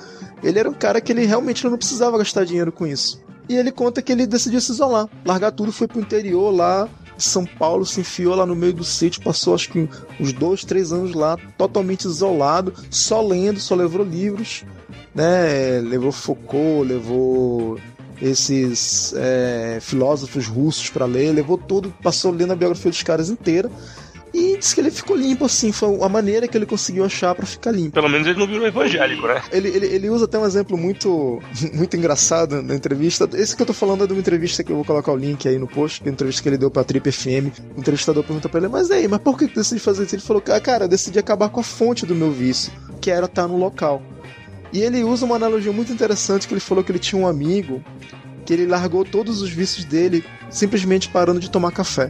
ele 0.43 0.57
era 0.57 0.69
um 0.69 0.73
cara 0.73 0.99
que 0.99 1.11
ele 1.11 1.25
realmente 1.25 1.63
não 1.63 1.77
precisava 1.77 2.17
gastar 2.17 2.43
dinheiro 2.43 2.71
com 2.71 2.87
isso. 2.87 3.21
E 3.51 3.55
ele 3.57 3.69
conta 3.69 4.01
que 4.01 4.13
ele 4.13 4.25
decidiu 4.25 4.61
se 4.61 4.71
isolar, 4.71 5.09
largar 5.25 5.51
tudo, 5.51 5.73
foi 5.73 5.85
pro 5.85 5.99
interior 5.99 6.51
lá, 6.51 6.87
São 7.17 7.45
Paulo, 7.45 7.85
se 7.85 7.99
enfiou 7.99 8.33
lá 8.33 8.45
no 8.45 8.55
meio 8.55 8.71
do 8.71 8.85
sítio, 8.85 9.21
passou 9.21 9.53
acho 9.53 9.69
que 9.69 9.89
uns 10.17 10.31
dois, 10.31 10.63
três 10.63 10.93
anos 10.93 11.13
lá, 11.13 11.35
totalmente 11.57 12.05
isolado, 12.05 12.73
só 12.89 13.21
lendo, 13.21 13.59
só 13.59 13.75
levou 13.75 14.05
livros, 14.05 14.63
né? 15.13 15.81
Levou 15.81 16.13
Foucault, 16.13 16.87
levou 16.87 17.77
esses 18.21 19.13
é, 19.17 19.79
filósofos 19.81 20.47
russos 20.47 20.89
para 20.89 21.05
ler, 21.05 21.33
levou 21.33 21.57
tudo, 21.57 21.93
passou 22.01 22.31
lendo 22.31 22.53
a 22.53 22.55
biografia 22.55 22.89
dos 22.89 23.03
caras 23.03 23.29
inteira 23.29 23.69
e 24.33 24.57
disse 24.57 24.73
que 24.73 24.81
ele 24.81 24.91
ficou 24.91 25.15
limpo, 25.15 25.45
assim, 25.45 25.71
foi 25.71 25.97
a 26.01 26.07
maneira 26.07 26.47
que 26.47 26.57
ele 26.57 26.65
conseguiu 26.65 27.03
achar 27.03 27.35
para 27.35 27.45
ficar 27.45 27.71
limpo. 27.71 27.91
Pelo 27.91 28.09
menos 28.09 28.27
ele 28.27 28.39
não 28.39 28.47
virou 28.47 28.65
evangélico, 28.65 29.27
né? 29.27 29.41
Ele, 29.51 29.67
ele, 29.69 29.85
ele 29.87 30.09
usa 30.09 30.25
até 30.25 30.39
um 30.39 30.45
exemplo 30.45 30.77
muito, 30.77 31.41
muito 31.73 31.97
engraçado 31.97 32.61
na 32.61 32.73
entrevista. 32.73 33.29
Esse 33.33 33.55
que 33.55 33.61
eu 33.61 33.65
tô 33.65 33.73
falando 33.73 34.03
é 34.03 34.07
de 34.07 34.13
uma 34.13 34.19
entrevista 34.19 34.63
que 34.63 34.71
eu 34.71 34.77
vou 34.77 34.85
colocar 34.85 35.11
o 35.11 35.17
link 35.17 35.47
aí 35.47 35.57
no 35.57 35.67
post, 35.67 36.01
que 36.01 36.07
é 36.07 36.09
uma 36.09 36.13
entrevista 36.13 36.41
que 36.41 36.49
ele 36.49 36.57
deu 36.57 36.71
pra 36.71 36.83
Trip 36.83 37.11
FM. 37.11 37.51
O 37.75 37.79
entrevistador 37.79 38.23
pergunta 38.23 38.47
pra 38.47 38.59
ele, 38.59 38.69
mas 38.69 38.89
aí, 38.89 39.07
mas 39.07 39.19
por 39.19 39.37
que 39.37 39.47
você 39.47 39.53
decidi 39.55 39.81
fazer 39.81 40.05
isso? 40.05 40.15
Ele 40.15 40.21
falou, 40.21 40.41
cara, 40.41 40.85
eu 40.85 40.89
decidi 40.89 41.19
acabar 41.19 41.49
com 41.49 41.59
a 41.59 41.63
fonte 41.63 42.05
do 42.05 42.15
meu 42.15 42.31
vício, 42.31 42.71
que 43.01 43.11
era 43.11 43.25
estar 43.25 43.47
no 43.47 43.57
local. 43.57 44.01
E 44.71 44.79
ele 44.79 45.03
usa 45.03 45.25
uma 45.25 45.35
analogia 45.35 45.73
muito 45.73 45.91
interessante 45.91 46.47
que 46.47 46.53
ele 46.53 46.61
falou 46.61 46.83
que 46.83 46.91
ele 46.91 46.99
tinha 46.99 47.21
um 47.21 47.27
amigo 47.27 47.83
que 48.45 48.53
ele 48.53 48.65
largou 48.65 49.03
todos 49.03 49.41
os 49.41 49.49
vícios 49.49 49.85
dele 49.85 50.23
simplesmente 50.49 51.09
parando 51.09 51.39
de 51.39 51.49
tomar 51.49 51.71
café. 51.71 52.09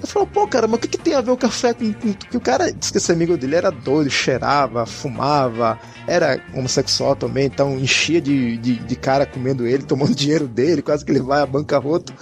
Eu 0.00 0.06
falo, 0.06 0.26
pô, 0.26 0.46
cara, 0.46 0.66
mas 0.66 0.78
o 0.78 0.80
que, 0.80 0.88
que 0.88 0.98
tem 0.98 1.14
a 1.14 1.20
ver 1.20 1.30
o 1.30 1.36
café 1.36 1.74
com, 1.74 1.92
com. 1.92 2.12
Que 2.12 2.36
o 2.36 2.40
cara 2.40 2.72
disse 2.72 2.92
que 2.92 2.98
esse 2.98 3.10
amigo 3.10 3.36
dele 3.36 3.56
era 3.56 3.70
doido, 3.70 4.10
cheirava, 4.10 4.86
fumava, 4.86 5.78
era 6.06 6.40
homossexual 6.54 7.16
também, 7.16 7.46
então 7.46 7.78
enchia 7.78 8.20
de, 8.20 8.56
de, 8.58 8.76
de 8.76 8.96
cara 8.96 9.26
comendo 9.26 9.66
ele, 9.66 9.82
tomando 9.82 10.14
dinheiro 10.16 10.46
dele, 10.46 10.82
quase 10.82 11.04
que 11.04 11.10
ele 11.10 11.20
vai 11.20 11.40
à 11.42 11.46
bancarrota. 11.46 12.12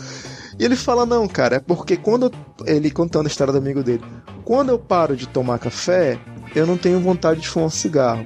E 0.58 0.64
ele 0.64 0.74
fala, 0.74 1.04
não, 1.04 1.28
cara, 1.28 1.56
é 1.56 1.60
porque 1.60 1.96
quando. 1.96 2.32
Ele 2.64 2.90
contando 2.90 3.26
a 3.26 3.28
história 3.28 3.52
do 3.52 3.58
amigo 3.58 3.82
dele. 3.82 4.02
Quando 4.44 4.70
eu 4.70 4.78
paro 4.78 5.16
de 5.16 5.28
tomar 5.28 5.58
café, 5.58 6.18
eu 6.54 6.66
não 6.66 6.78
tenho 6.78 7.00
vontade 7.00 7.40
de 7.40 7.48
fumar 7.48 7.66
um 7.66 7.70
cigarro. 7.70 8.24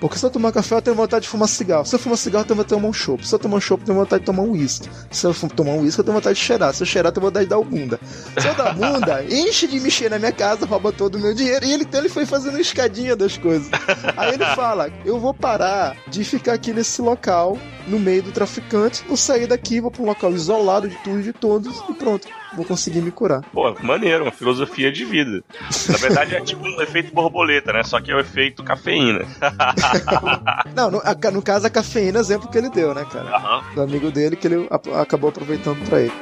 Porque 0.00 0.18
se 0.18 0.24
eu 0.24 0.30
tomar 0.30 0.52
café, 0.52 0.74
eu 0.74 0.82
tenho 0.82 0.96
vontade 0.96 1.22
de 1.22 1.28
fumar 1.28 1.48
cigarro. 1.48 1.86
Se 1.86 1.94
eu 1.94 1.98
fumar 1.98 2.18
cigarro, 2.18 2.42
eu 2.42 2.46
tenho 2.48 2.56
vontade 2.56 2.68
de 2.68 2.76
tomar 2.76 2.88
um 2.88 2.92
chopp. 2.92 3.26
Se 3.26 3.34
eu 3.34 3.38
tomar 3.38 3.56
um 3.56 3.60
chopp, 3.60 3.80
eu 3.80 3.86
tenho 3.86 3.98
vontade 3.98 4.20
de 4.20 4.26
tomar 4.26 4.42
um 4.42 4.50
uísque. 4.50 4.88
Se 5.10 5.26
eu 5.26 5.34
tomar 5.34 5.72
um 5.72 5.80
uísque, 5.80 6.00
eu 6.00 6.04
tenho 6.04 6.14
vontade 6.14 6.38
de 6.38 6.44
cheirar. 6.44 6.74
Se 6.74 6.82
eu 6.82 6.86
cheirar, 6.86 7.08
eu 7.10 7.14
tenho 7.14 7.26
vontade 7.26 7.46
de 7.46 7.50
dar 7.50 7.58
o 7.58 7.64
bunda. 7.64 7.98
Se 8.38 8.46
eu 8.46 8.54
dar 8.54 8.74
bunda, 8.74 9.24
enche 9.30 9.66
de 9.66 9.80
mexer 9.80 10.10
na 10.10 10.18
minha 10.18 10.32
casa, 10.32 10.66
rouba 10.66 10.92
todo 10.92 11.14
o 11.16 11.18
meu 11.18 11.34
dinheiro. 11.34 11.64
E 11.64 11.72
ele, 11.72 11.84
então 11.84 12.00
ele 12.00 12.08
foi 12.08 12.26
fazendo 12.26 12.60
escadinha 12.60 13.16
das 13.16 13.38
coisas. 13.38 13.68
Aí 14.16 14.34
ele 14.34 14.44
fala: 14.54 14.90
Eu 15.04 15.18
vou 15.18 15.32
parar 15.32 15.96
de 16.08 16.24
ficar 16.24 16.54
aqui 16.54 16.72
nesse 16.72 17.00
local 17.00 17.58
no 17.86 17.98
meio 17.98 18.22
do 18.22 18.32
traficante, 18.32 19.04
vou 19.06 19.16
sair 19.16 19.46
daqui, 19.46 19.80
vou 19.80 19.90
pra 19.90 20.02
um 20.02 20.06
local 20.06 20.32
isolado 20.32 20.88
de 20.88 20.96
tudo 20.96 21.20
e 21.20 21.22
de 21.22 21.32
todos 21.32 21.82
e 21.88 21.94
pronto, 21.94 22.26
vou 22.56 22.64
conseguir 22.64 23.00
me 23.02 23.10
curar. 23.10 23.42
Pô, 23.52 23.74
maneiro, 23.82 24.24
uma 24.24 24.32
filosofia 24.32 24.90
de 24.90 25.04
vida. 25.04 25.42
Na 25.88 25.96
verdade 25.98 26.34
é 26.34 26.40
tipo 26.40 26.66
um 26.66 26.80
efeito 26.80 27.12
borboleta, 27.14 27.72
né? 27.72 27.82
Só 27.84 28.00
que 28.00 28.10
é 28.10 28.14
o 28.14 28.20
efeito 28.20 28.64
cafeína. 28.64 29.20
Não, 30.74 30.90
no, 30.90 30.98
a- 31.04 31.30
no 31.30 31.42
caso 31.42 31.66
a 31.66 31.70
cafeína 31.70 32.18
é 32.18 32.20
exemplo 32.20 32.48
que 32.48 32.56
ele 32.58 32.70
deu, 32.70 32.94
né, 32.94 33.04
cara? 33.12 33.36
Aham. 33.36 33.62
Do 33.74 33.82
amigo 33.82 34.10
dele 34.10 34.36
que 34.36 34.46
ele 34.46 34.66
a- 34.70 35.00
acabou 35.02 35.30
aproveitando 35.30 35.86
pra 35.88 36.00
ele. 36.00 36.12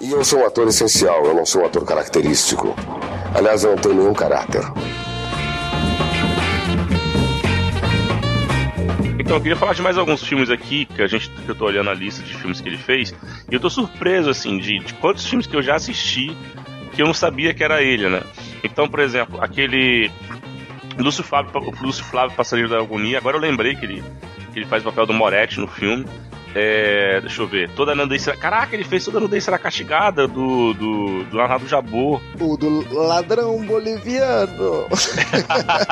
E 0.00 0.10
eu 0.10 0.24
sou 0.24 0.40
um 0.40 0.46
ator 0.46 0.66
essencial, 0.68 1.24
eu 1.24 1.34
não 1.34 1.46
sou 1.46 1.62
um 1.62 1.66
ator 1.66 1.84
característico. 1.84 2.74
Aliás, 3.34 3.62
eu 3.64 3.70
não 3.70 3.78
tenho 3.78 3.94
nenhum 3.94 4.12
caráter. 4.12 4.62
Então, 9.32 9.38
eu 9.38 9.42
queria 9.44 9.56
falar 9.56 9.72
de 9.72 9.80
mais 9.80 9.96
alguns 9.96 10.22
filmes 10.22 10.50
aqui, 10.50 10.84
que 10.84 11.00
a 11.00 11.06
gente 11.06 11.30
que 11.30 11.48
eu 11.48 11.54
tô 11.54 11.64
olhando 11.64 11.88
a 11.88 11.94
lista 11.94 12.22
de 12.22 12.34
filmes 12.34 12.60
que 12.60 12.68
ele 12.68 12.76
fez, 12.76 13.14
e 13.50 13.54
eu 13.54 13.58
tô 13.58 13.70
surpreso, 13.70 14.28
assim, 14.28 14.58
de, 14.58 14.78
de 14.80 14.92
quantos 14.92 15.26
filmes 15.26 15.46
que 15.46 15.56
eu 15.56 15.62
já 15.62 15.74
assisti 15.74 16.36
que 16.92 17.00
eu 17.00 17.06
não 17.06 17.14
sabia 17.14 17.54
que 17.54 17.64
era 17.64 17.82
ele, 17.82 18.10
né? 18.10 18.20
Então, 18.62 18.86
por 18.86 19.00
exemplo, 19.00 19.40
aquele 19.40 20.10
Lúcio 20.98 21.24
Flávio, 21.24 21.50
Lúcio 21.80 22.04
Flávio 22.04 22.36
Passarinho 22.36 22.68
da 22.68 22.76
Agonia, 22.76 23.16
agora 23.16 23.38
eu 23.38 23.40
lembrei 23.40 23.74
que 23.74 23.86
ele, 23.86 24.04
que 24.52 24.58
ele 24.58 24.66
faz 24.66 24.82
o 24.82 24.90
papel 24.90 25.06
do 25.06 25.14
Moretti 25.14 25.58
no 25.58 25.66
filme. 25.66 26.04
É, 26.54 27.20
deixa 27.20 27.42
eu 27.42 27.46
ver, 27.46 27.70
toda 27.70 27.92
a 27.92 28.18
será... 28.18 28.36
Caraca, 28.36 28.74
ele 28.74 28.84
fez 28.84 29.04
toda 29.04 29.18
a 29.18 29.20
nudez 29.20 29.44
será 29.44 29.58
castigada 29.58 30.26
do, 30.28 30.74
do, 30.74 31.24
do 31.24 31.36
Narrado 31.36 31.66
Jabor. 31.66 32.20
O 32.38 32.56
do 32.56 32.94
ladrão 32.94 33.64
boliviano. 33.64 34.86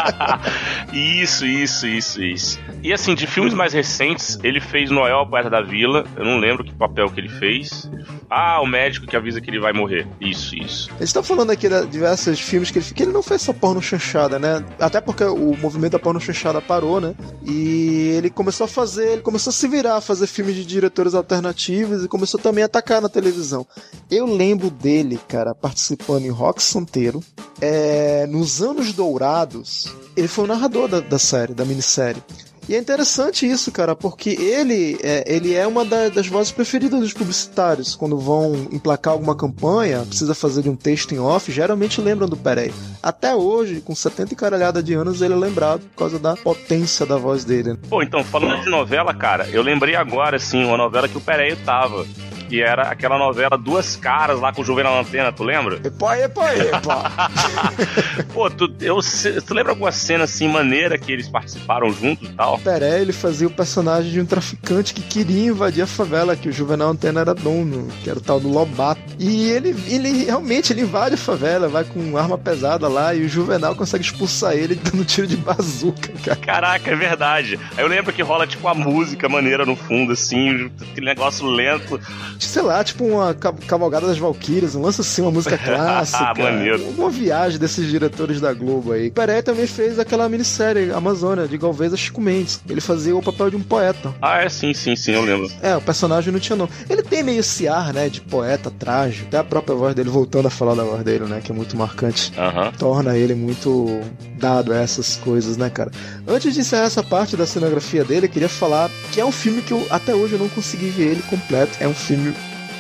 isso, 0.93 1.47
isso, 1.47 1.87
isso, 1.87 2.23
isso. 2.23 2.61
E 2.83 2.93
assim, 2.93 3.15
de 3.15 3.27
filmes 3.27 3.55
mais 3.55 3.73
recentes, 3.73 4.39
ele 4.43 4.61
fez 4.61 4.91
Noel, 4.91 5.27
Poeta 5.27 5.51
da 5.51 5.61
Vila. 5.61 6.05
Eu 6.17 6.25
não 6.25 6.39
lembro 6.39 6.65
que 6.65 6.73
papel 6.73 7.11
que 7.11 7.21
ele 7.21 7.29
fez. 7.29 7.91
Ah, 8.29 8.61
o 8.61 8.67
médico 8.67 9.07
que 9.07 9.17
avisa 9.17 9.41
que 9.41 9.51
ele 9.51 9.61
vai 9.61 9.73
morrer. 9.73 10.07
Isso, 10.21 10.55
isso. 10.55 10.91
A 10.97 11.05
gente 11.05 11.15
tá 11.15 11.23
falando 11.23 11.51
aqui 11.51 11.69
de 11.69 11.87
diversos 11.87 12.41
filmes 12.41 12.71
que 12.71 12.79
ele, 12.79 12.87
que 12.87 13.03
ele 13.03 13.13
não 13.13 13.23
fez 13.23 13.43
só 13.43 13.53
porno 13.53 13.83
chanchada, 13.83 14.39
né? 14.39 14.65
Até 14.79 15.01
porque 15.01 15.25
o 15.25 15.57
movimento 15.57 15.93
da 15.93 15.99
porno 15.99 16.21
chanchada 16.21 16.61
parou, 16.61 17.01
né? 17.01 17.15
E 17.45 18.15
ele 18.17 18.31
começou 18.31 18.65
a 18.65 18.69
fazer, 18.69 19.13
ele 19.13 19.23
começou 19.23 19.51
a 19.51 19.55
se 19.55 19.67
virar, 19.69 19.97
a 19.97 20.01
fazer 20.01 20.27
filmes 20.27 20.50
de 20.55 20.65
diretores 20.65 21.15
alternativos 21.15 22.05
e 22.05 22.09
começou 22.09 22.41
também 22.41 22.63
a 22.63 22.67
atacar 22.67 23.01
na 23.01 23.09
televisão. 23.09 23.67
Eu 24.11 24.27
lembro 24.27 24.71
dele, 24.71 25.19
cara, 25.29 25.55
participando 25.55 26.25
em 26.25 26.31
Rock 26.31 26.63
Santeiro. 26.63 27.23
É, 27.61 28.27
nos 28.27 28.63
anos 28.63 28.93
dourados, 28.93 29.87
ele 30.17 30.29
foi 30.29 30.45
o 30.45 30.49
narrador 30.49 30.89
da, 30.89 31.01
da 31.01 31.19
série, 31.19 31.55
da 31.55 31.65
minissérie. 31.65 32.23
E 32.71 32.75
é 32.77 32.79
interessante 32.79 33.45
isso, 33.51 33.73
cara, 33.73 33.97
porque 33.97 34.31
ele 34.31 34.97
é, 35.03 35.25
ele 35.27 35.53
é 35.57 35.67
uma 35.67 35.85
da- 35.85 36.09
das 36.09 36.29
vozes 36.29 36.53
preferidas 36.53 37.01
dos 37.01 37.13
publicitários. 37.13 37.97
Quando 37.97 38.17
vão 38.17 38.69
emplacar 38.71 39.13
alguma 39.13 39.35
campanha, 39.35 40.05
precisa 40.07 40.37
fazer 40.37 40.63
de 40.63 40.71
um 40.71 40.77
texto 40.77 41.13
em 41.13 41.19
off, 41.19 41.51
geralmente 41.51 42.01
lembram 42.01 42.29
do 42.29 42.37
Perey. 42.37 42.73
Até 43.03 43.35
hoje, 43.35 43.81
com 43.81 43.93
70 43.93 44.35
e 44.35 44.37
caralhada 44.37 44.81
de 44.81 44.95
anos, 44.95 45.21
ele 45.21 45.35
é 45.35 45.37
lembrado 45.37 45.81
por 45.81 45.97
causa 45.99 46.17
da 46.17 46.37
potência 46.37 47.05
da 47.05 47.17
voz 47.17 47.45
dele. 47.45 47.77
Pô, 47.89 48.05
então, 48.05 48.23
falando 48.23 48.63
de 48.63 48.71
novela, 48.71 49.13
cara, 49.13 49.49
eu 49.49 49.63
lembrei 49.65 49.97
agora, 49.97 50.37
assim, 50.37 50.65
uma 50.65 50.77
novela 50.77 51.09
que 51.09 51.17
o 51.19 51.21
Pereio 51.21 51.57
tava. 51.65 52.07
Que 52.51 52.61
era 52.61 52.83
aquela 52.91 53.17
novela 53.17 53.57
Duas 53.57 53.95
Caras 53.95 54.41
lá 54.41 54.53
com 54.53 54.61
o 54.61 54.65
Juvenal 54.65 54.99
Antena, 54.99 55.31
tu 55.31 55.45
lembra? 55.45 55.77
Epa, 55.85 56.19
epa, 56.19 56.53
epa! 56.53 57.31
Pô, 58.35 58.51
tu, 58.51 58.75
eu, 58.81 58.99
tu 59.47 59.55
lembra 59.55 59.71
alguma 59.71 59.93
cena 59.93 60.25
assim 60.25 60.49
maneira 60.49 60.99
que 60.99 61.13
eles 61.13 61.29
participaram 61.29 61.93
juntos 61.93 62.29
e 62.29 62.33
tal? 62.33 62.59
Peré, 62.59 63.03
ele 63.03 63.13
fazia 63.13 63.47
o 63.47 63.51
personagem 63.53 64.11
de 64.11 64.21
um 64.21 64.27
traficante 64.27 64.93
que 64.93 65.01
queria 65.01 65.51
invadir 65.51 65.83
a 65.83 65.87
favela, 65.87 66.35
que 66.35 66.49
o 66.49 66.53
Juvenal 66.53 66.91
Antena 66.91 67.21
era 67.21 67.35
dono, 67.37 67.87
que 68.03 68.11
era 68.11 68.19
o 68.19 68.23
tal 68.23 68.41
do 68.41 68.49
Lobato. 68.49 69.01
E 69.17 69.49
ele, 69.49 69.69
ele 69.87 70.25
realmente 70.25 70.73
ele 70.73 70.81
invade 70.81 71.15
a 71.15 71.19
favela, 71.19 71.69
vai 71.69 71.85
com 71.85 72.19
arma 72.19 72.37
pesada 72.37 72.89
lá, 72.89 73.15
e 73.15 73.23
o 73.23 73.29
Juvenal 73.29 73.77
consegue 73.77 74.03
expulsar 74.03 74.55
ele 74.55 74.75
dando 74.75 75.05
tiro 75.05 75.29
de 75.29 75.37
bazuca, 75.37 76.13
cara. 76.25 76.41
Caraca, 76.41 76.91
é 76.91 76.97
verdade. 76.97 77.61
Aí 77.77 77.85
eu 77.85 77.89
lembro 77.89 78.13
que 78.13 78.23
rola 78.23 78.45
tipo 78.45 78.67
uma 78.67 78.75
música 78.75 79.29
maneira 79.29 79.65
no 79.65 79.77
fundo, 79.77 80.15
assim, 80.15 80.69
aquele 80.91 81.07
negócio 81.07 81.47
lento. 81.47 82.01
Sei 82.41 82.63
lá, 82.63 82.83
tipo 82.83 83.05
uma 83.05 83.35
ca- 83.35 83.53
cavalgada 83.67 84.07
das 84.07 84.19
Valquírias, 84.19 84.75
um 84.75 84.83
lance 84.83 85.01
assim, 85.01 85.23
uma 85.23 85.31
música 85.31 85.57
clássica. 85.59 86.35
Maneiro. 86.37 86.83
Uma 86.97 87.11
viagem 87.11 87.59
desses 87.59 87.89
diretores 87.89 88.41
da 88.41 88.53
Globo 88.53 88.93
aí. 88.93 89.11
Peré 89.11 89.43
também 89.43 89.67
fez 89.67 89.99
aquela 89.99 90.29
minissérie 90.29 90.91
Amazônia, 90.93 91.47
de 91.47 91.57
Galvez 91.59 91.93
a 91.93 91.97
Chico 91.97 92.21
Mendes. 92.21 92.61
Ele 92.69 92.81
fazia 92.81 93.15
o 93.15 93.23
papel 93.23 93.51
de 93.51 93.57
um 93.57 93.63
poeta. 93.63 94.15
Ah, 94.23 94.43
é 94.43 94.49
sim, 94.49 94.73
sim, 94.75 94.97
sim, 94.97 95.13
eu 95.13 95.23
lembro. 95.23 95.51
É, 95.63 95.77
o 95.77 95.81
personagem 95.81 96.33
não 96.33 96.41
tinha 96.41 96.57
nome. 96.57 96.71
Ele 96.89 97.03
tem 97.03 97.23
meio 97.23 97.41
esse 97.41 97.69
ar, 97.69 97.93
né, 97.93 98.09
de 98.09 98.21
poeta, 98.21 98.71
trágico. 98.71 99.27
Até 99.29 99.39
a 99.39 99.45
própria 99.45 99.75
voz 99.77 99.95
dele, 99.95 100.09
voltando 100.11 100.47
a 100.47 100.51
falar 100.51 100.75
da 100.75 100.83
voz 100.85 101.03
dele, 101.05 101.25
né, 101.25 101.41
que 101.45 101.53
é 101.53 101.55
muito 101.55 101.77
marcante. 101.77 102.33
Aham. 102.39 102.73
Torna 102.79 103.17
ele 103.17 103.35
muito 103.35 104.01
dado 104.39 104.73
a 104.73 104.77
essas 104.77 105.17
coisas, 105.17 105.57
né, 105.57 105.69
cara? 105.71 105.91
Antes 106.27 106.55
de 106.55 106.61
encerrar 106.61 106.85
essa 106.85 107.03
parte 107.03 107.37
da 107.37 107.47
cenografia 107.47 108.05
dele, 108.05 108.27
eu 108.27 108.31
queria 108.31 108.49
falar 108.49 108.91
que 109.13 109.21
é 109.21 109.25
um 109.25 109.33
filme 109.33 109.61
que 109.63 109.73
eu, 109.73 109.87
até 109.91 110.15
hoje 110.15 110.35
eu 110.35 110.39
não 110.39 110.49
consegui 110.49 110.89
ver 110.89 111.09
ele 111.09 111.23
completo. 111.29 111.73
É 111.81 111.87
um 111.87 111.95
filme 111.95 112.30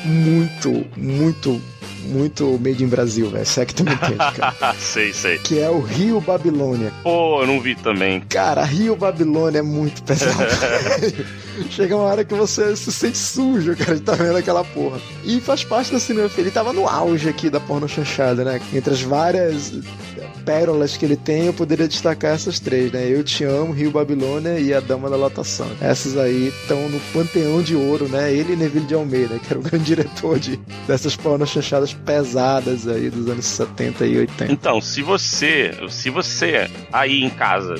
muito, 0.05 0.87
muito, 0.97 1.61
muito 2.07 2.59
made 2.63 2.83
in 2.83 2.89
Brasil, 2.89 3.31
velho. 3.31 3.47
Se 3.47 3.65
que 3.67 3.75
tu 3.75 3.85
me 3.85 3.93
entende, 3.93 4.17
cara. 4.17 4.75
sei, 4.79 5.13
sei. 5.13 5.39
Que 5.39 5.59
é 5.61 5.69
o 5.69 5.81
Rio 5.81 6.21
Babilônia. 6.21 6.93
Pô, 7.03 7.43
eu 7.43 7.47
não 7.47 7.61
vi 7.61 7.75
também. 7.75 8.21
Cara, 8.29 8.65
Rio 8.65 8.97
Babilônia 8.97 9.59
é 9.59 9.63
muito 9.63 10.03
pesado. 10.03 10.45
Chega 11.71 11.97
uma 11.97 12.05
hora 12.05 12.25
que 12.25 12.35
você 12.35 12.75
se 12.75 12.91
sente 12.91 13.19
sujo, 13.19 13.77
cara, 13.77 13.97
de 13.97 14.01
tá 14.01 14.13
vendo 14.15 14.37
aquela 14.37 14.65
porra. 14.65 14.99
E 15.25 15.41
faz 15.41 15.63
parte 15.63 15.93
da 15.93 16.01
cinegrafia. 16.01 16.43
Ele 16.43 16.51
tava 16.51 16.73
no 16.73 16.89
auge 16.89 17.29
aqui 17.29 17.51
da 17.51 17.61
porno 17.61 17.89
chanchada, 17.89 18.45
né? 18.45 18.61
Entre 18.73 18.93
as 18.93 19.03
várias 19.03 19.73
pérolas 20.41 20.97
que 20.97 21.05
ele 21.05 21.17
tem, 21.17 21.47
eu 21.47 21.53
poderia 21.53 21.87
destacar 21.87 22.35
essas 22.35 22.59
três, 22.59 22.91
né? 22.93 23.07
Eu 23.09 23.23
Te 23.23 23.45
Amo, 23.45 23.73
Rio 23.73 23.91
Babilônia 23.91 24.59
e 24.59 24.73
A 24.73 24.81
Dama 24.81 25.09
da 25.09 25.17
Lotação. 25.17 25.69
Essas 25.81 26.17
aí 26.17 26.49
estão 26.49 26.89
no 26.89 26.99
panteão 27.13 27.63
de 27.63 27.77
ouro, 27.77 28.09
né? 28.09 28.33
Ele 28.33 28.55
e 28.55 28.57
Neville 28.57 28.87
de 28.87 28.95
Almeida, 28.95 29.39
que 29.39 29.47
era 29.51 29.59
o 29.59 29.63
grande 29.63 29.85
diretor 29.91 30.39
de, 30.39 30.57
dessas 30.87 31.17
porno 31.17 31.47
chanchadas 31.47 31.90
pesadas 31.95 32.87
aí 32.87 33.11
dos 33.11 33.29
anos 33.29 33.45
70 33.45 34.07
e 34.07 34.19
80. 34.19 34.53
Então, 34.53 34.81
se 34.81 35.03
você, 35.03 35.73
se 35.89 36.11
você 36.11 36.71
aí 36.93 37.23
em 37.23 37.31
casa 37.31 37.75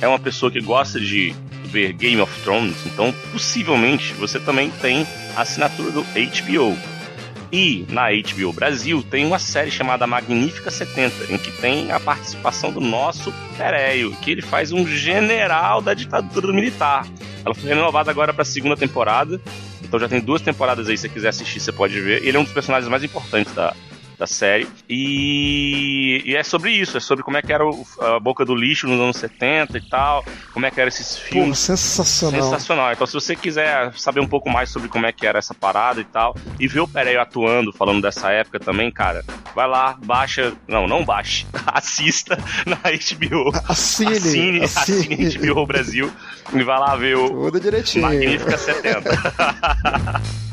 é 0.00 0.06
uma 0.06 0.18
pessoa 0.18 0.50
que 0.50 0.60
gosta 0.60 1.00
de 1.00 1.34
ver 1.66 1.92
Game 1.92 2.20
of 2.20 2.40
Thrones, 2.42 2.76
então 2.86 3.12
possivelmente 3.32 4.14
você 4.14 4.38
também 4.38 4.70
tem 4.70 5.06
assinatura 5.36 5.90
do 5.90 6.02
HBO. 6.02 6.76
E 7.52 7.86
na 7.88 8.08
HBO 8.10 8.52
Brasil 8.52 9.04
tem 9.08 9.24
uma 9.24 9.38
série 9.38 9.70
chamada 9.70 10.06
Magnífica 10.06 10.70
70, 10.70 11.32
em 11.32 11.38
que 11.38 11.52
tem 11.52 11.92
a 11.92 12.00
participação 12.00 12.72
do 12.72 12.80
nosso 12.80 13.32
Pereio, 13.56 14.12
que 14.16 14.32
ele 14.32 14.42
faz 14.42 14.72
um 14.72 14.86
general 14.86 15.80
da 15.80 15.94
ditadura 15.94 16.52
militar. 16.52 17.06
Ela 17.44 17.54
foi 17.54 17.68
renovada 17.68 18.10
agora 18.10 18.34
para 18.34 18.42
a 18.42 18.44
segunda 18.44 18.76
temporada, 18.76 19.40
então 19.86 19.98
já 20.00 20.08
tem 20.08 20.20
duas 20.20 20.42
temporadas 20.42 20.88
aí, 20.88 20.96
se 20.96 21.02
você 21.02 21.08
quiser 21.08 21.28
assistir, 21.28 21.60
você 21.60 21.72
pode 21.72 22.00
ver. 22.00 22.22
Ele 22.24 22.36
é 22.36 22.40
um 22.40 22.44
dos 22.44 22.52
personagens 22.52 22.88
mais 22.90 23.02
importantes 23.04 23.54
da, 23.54 23.74
da 24.18 24.26
série. 24.26 24.66
E, 24.88 26.22
e 26.24 26.34
é 26.36 26.42
sobre 26.42 26.70
isso, 26.72 26.96
é 26.96 27.00
sobre 27.00 27.22
como 27.22 27.36
é 27.36 27.42
que 27.42 27.52
era 27.52 27.66
o- 27.66 27.86
a 28.00 28.18
boca 28.18 28.44
do 28.44 28.54
lixo 28.54 28.86
nos 28.86 28.98
anos 29.00 29.16
70 29.16 29.76
e 29.78 29.80
tal, 29.88 30.24
como 30.52 30.64
é 30.66 30.70
que 30.70 30.80
eram 30.80 30.88
esses 30.88 31.16
Pô, 31.18 31.24
filmes. 31.26 31.58
sensacional. 31.58 32.42
Sensacional. 32.42 32.92
Então, 32.92 33.06
se 33.06 33.12
você 33.12 33.36
quiser 33.36 33.92
saber 33.96 34.20
um 34.20 34.26
pouco 34.28 34.48
mais 34.48 34.70
sobre 34.70 34.88
como 34.88 35.04
é 35.06 35.12
que 35.12 35.26
era 35.26 35.38
essa 35.38 35.52
parada 35.54 36.00
e 36.00 36.04
tal, 36.04 36.34
e 36.58 36.66
ver 36.66 36.80
o 36.80 36.88
Pereio 36.88 37.20
atuando, 37.20 37.72
falando 37.72 38.00
dessa 38.02 38.30
época 38.30 38.58
também, 38.58 38.90
cara, 38.90 39.24
vai 39.54 39.68
lá, 39.68 39.98
baixa. 40.04 40.52
Não, 40.66 40.86
não 40.86 41.04
baixe. 41.04 41.46
Assista 41.66 42.38
na 42.64 42.76
HBO. 42.76 43.50
Assine, 43.68 44.12
Assine, 44.16 44.60
assine. 44.64 45.04
assine 45.26 45.38
HBO 45.52 45.66
Brasil 45.66 46.10
e 46.54 46.62
vai 46.62 46.78
lá 46.78 46.96
ver 46.96 47.16
o 47.16 47.28
Tudo 47.28 47.60
direitinho. 47.60 48.04
Magnífica 48.06 48.56
70. 48.56 49.10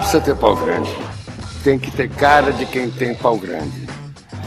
precisa 0.00 0.20
ter 0.20 0.34
pau 0.36 0.56
grande. 0.56 0.90
Tem 1.62 1.78
que 1.78 1.90
ter 1.90 2.08
cara 2.08 2.52
de 2.52 2.64
quem 2.66 2.90
tem 2.90 3.14
pau 3.14 3.36
grande. 3.36 3.86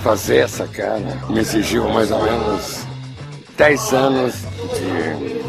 Fazer 0.03 0.37
essa 0.37 0.67
cara 0.67 0.99
me 1.29 1.39
exigiu 1.39 1.87
mais 1.89 2.11
ou 2.11 2.21
menos 2.21 2.85
10 3.55 3.93
anos 3.93 4.33
de 4.33 5.43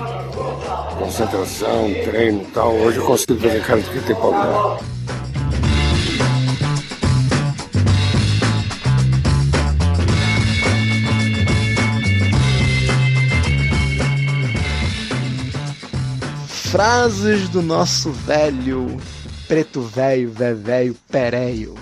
concentração, 0.99 1.93
treino 2.05 2.43
e 2.43 2.47
tal. 2.47 2.73
Hoje 2.75 2.99
eu 2.99 3.07
consigo 3.07 3.41
fazer 3.41 3.63
cara 3.63 3.81
de 3.81 3.91
quem 3.91 4.03
tem 4.03 4.15
pau 4.15 4.31
grande. 4.31 4.85
Frases 16.71 17.49
do 17.49 17.63
nosso 17.63 18.11
velho, 18.11 18.99
preto 19.47 19.83
velho, 19.83 20.31
vé 20.31 20.55
velho, 20.55 20.97
pereio. 21.11 21.75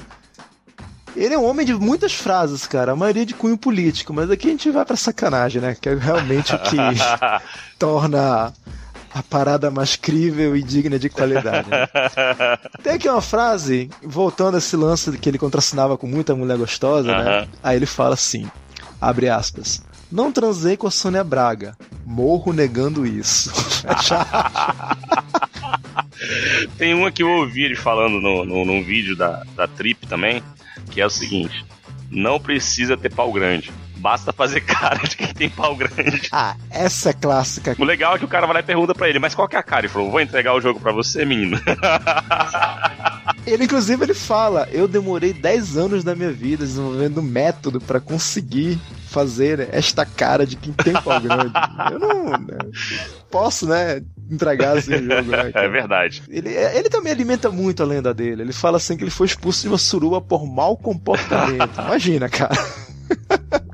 Ele 1.14 1.35
é 1.35 1.38
um 1.38 1.44
homem 1.44 1.66
de 1.66 1.75
muitas 1.75 2.14
frases, 2.14 2.66
cara, 2.66 2.92
a 2.92 2.96
maioria 2.96 3.27
de 3.27 3.35
cunho 3.35 3.59
político, 3.59 4.14
mas 4.14 4.31
aqui 4.31 4.48
a 4.48 4.51
gente 4.51 4.70
vai 4.70 4.85
pra 4.85 4.96
sacanagem, 4.96 5.61
né? 5.61 5.77
Que 5.79 5.90
é 5.90 5.94
realmente 5.94 6.55
o 6.55 6.59
que 6.59 6.77
torna 7.79 8.53
a 9.14 9.22
parada 9.22 9.70
mais 9.70 9.94
crível 9.94 10.57
e 10.57 10.62
digna 10.62 10.98
de 10.98 11.11
qualidade. 11.11 11.68
Né? 11.68 11.87
Tem 12.83 12.94
aqui 12.94 13.09
uma 13.09 13.20
frase, 13.20 13.90
voltando 14.03 14.55
a 14.55 14.59
esse 14.59 14.75
lance 14.75 15.12
que 15.18 15.29
ele 15.29 15.38
contracenava 15.38 15.98
com 15.98 16.07
muita 16.07 16.35
mulher 16.35 16.57
gostosa, 16.57 17.09
né? 17.09 17.46
Aí 17.62 17.77
ele 17.77 17.85
fala 17.85 18.14
assim, 18.14 18.51
abre 18.98 19.29
aspas, 19.29 19.83
não 20.11 20.33
transei 20.33 20.79
com 20.79 20.87
a 20.87 20.90
Sônia 20.90 21.22
Braga, 21.22 21.77
morro 22.07 22.55
negando 22.55 23.07
isso. 23.07 23.53
Tem 26.79 26.95
uma 26.95 27.11
que 27.11 27.23
eu 27.23 27.29
ouvi 27.29 27.65
ele 27.65 27.77
falando 27.77 28.21
no, 28.21 28.45
no, 28.45 28.65
num 28.65 28.83
vídeo 28.83 29.17
da, 29.17 29.45
da 29.55 29.67
Trip 29.67 30.07
também, 30.07 30.43
que 30.91 31.01
é 31.01 31.07
o 31.07 31.11
seguinte: 31.11 31.65
não 32.11 32.39
precisa 32.39 32.97
ter 32.97 33.13
pau 33.13 33.33
grande. 33.33 33.73
Basta 33.97 34.33
fazer 34.33 34.61
cara 34.67 35.07
de 35.07 35.17
quem 35.17 35.33
tem 35.33 35.49
pau 35.49 35.77
grande. 35.77 36.29
Ah, 36.33 36.57
essa 36.71 37.11
é 37.11 37.13
clássica. 37.13 37.77
O 37.79 37.85
legal 37.85 38.17
é 38.17 38.19
que 38.19 38.25
o 38.25 38.29
cara 38.29 38.47
vai 38.47 38.55
lá 38.55 38.61
e 38.61 38.65
pergunta 38.65 38.95
pra 38.95 39.09
ele, 39.09 39.19
mas 39.19 39.35
qual 39.35 39.49
que 39.49 39.57
é 39.57 39.59
a 39.59 39.63
cara? 39.63 39.87
Ele 39.87 39.93
falou, 39.93 40.11
vou 40.11 40.21
entregar 40.21 40.55
o 40.55 40.61
jogo 40.61 40.81
pra 40.81 40.93
você, 40.93 41.25
menino. 41.25 41.61
Ele, 43.45 43.65
inclusive, 43.65 44.05
ele 44.05 44.15
fala: 44.15 44.69
Eu 44.71 44.87
demorei 44.87 45.33
10 45.33 45.77
anos 45.77 46.05
da 46.05 46.15
minha 46.15 46.31
vida 46.31 46.65
desenvolvendo 46.65 47.21
método 47.21 47.81
para 47.81 48.01
conseguir 48.01 48.79
fazer 49.12 49.68
esta 49.72 50.05
cara 50.07 50.46
de 50.46 50.57
quem 50.57 50.72
tem 50.72 50.94
pau 50.94 51.20
grande. 51.20 51.53
Eu 51.92 51.98
não 51.98 52.31
né, 52.31 52.59
posso, 53.31 53.68
né, 53.68 54.03
entregar 54.31 54.79
esse 54.79 54.90
jogo. 54.90 55.31
Né, 55.31 55.53
é 55.55 55.68
verdade. 55.68 56.22
Ele, 56.29 56.48
ele 56.48 56.88
também 56.88 57.12
alimenta 57.12 57.51
muito 57.51 57.83
a 57.83 57.87
lenda 57.87 58.14
dele. 58.14 58.42
Ele 58.42 58.53
fala 58.53 58.79
assim 58.79 58.96
que 58.96 59.05
ele 59.05 59.11
foi 59.11 59.27
expulso 59.27 59.62
de 59.62 59.68
uma 59.68 59.79
suruba 59.79 60.20
por 60.20 60.46
mau 60.46 60.77
comportamento. 60.77 61.81
Imagina, 61.81 62.29
cara. 62.29 62.55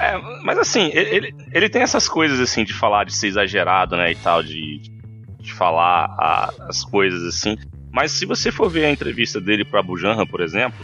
É, 0.00 0.16
mas 0.44 0.56
assim, 0.58 0.92
ele, 0.94 1.34
ele 1.52 1.68
tem 1.68 1.82
essas 1.82 2.08
coisas 2.08 2.38
assim 2.38 2.64
de 2.64 2.72
falar 2.72 3.04
de 3.04 3.12
ser 3.12 3.26
exagerado, 3.26 3.96
né, 3.96 4.12
e 4.12 4.14
tal, 4.14 4.44
de, 4.44 4.80
de 5.40 5.52
falar 5.52 6.04
a, 6.16 6.54
as 6.68 6.84
coisas 6.84 7.20
assim. 7.24 7.56
Mas 7.90 8.12
se 8.12 8.24
você 8.24 8.52
for 8.52 8.70
ver 8.70 8.84
a 8.84 8.92
entrevista 8.92 9.40
dele 9.40 9.64
para 9.64 9.82
Bujanra, 9.82 10.24
por 10.24 10.40
exemplo, 10.40 10.78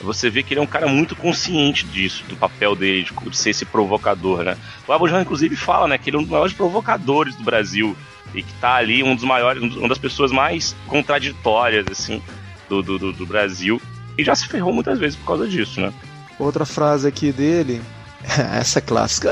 você 0.00 0.30
vê 0.30 0.42
que 0.42 0.52
ele 0.54 0.60
é 0.60 0.62
um 0.62 0.66
cara 0.66 0.86
muito 0.86 1.16
consciente 1.16 1.84
disso, 1.86 2.24
do 2.28 2.36
papel 2.36 2.76
dele, 2.76 3.06
de, 3.26 3.36
ser 3.36 3.50
esse 3.50 3.64
provocador, 3.64 4.44
né? 4.44 4.56
O 4.86 4.92
Abu 4.92 5.08
Janra, 5.08 5.22
inclusive, 5.22 5.56
fala, 5.56 5.88
né, 5.88 5.98
que 5.98 6.10
ele 6.10 6.16
é 6.16 6.20
um 6.20 6.22
dos 6.22 6.30
maiores 6.30 6.52
provocadores 6.52 7.34
do 7.34 7.42
Brasil 7.42 7.96
e 8.34 8.42
que 8.42 8.52
tá 8.54 8.74
ali 8.74 9.02
um 9.02 9.14
dos 9.14 9.24
maiores, 9.24 9.62
uma 9.62 9.88
das 9.88 9.98
pessoas 9.98 10.30
mais 10.30 10.76
contraditórias, 10.86 11.86
assim, 11.90 12.22
do, 12.68 12.82
do, 12.82 13.12
do 13.12 13.26
Brasil. 13.26 13.80
E 14.16 14.24
já 14.24 14.34
se 14.34 14.46
ferrou 14.46 14.72
muitas 14.72 14.98
vezes 14.98 15.16
por 15.16 15.26
causa 15.26 15.48
disso, 15.48 15.80
né? 15.80 15.92
Outra 16.38 16.64
frase 16.64 17.08
aqui 17.08 17.32
dele, 17.32 17.80
essa 18.54 18.78
é 18.78 18.82
clássica. 18.82 19.30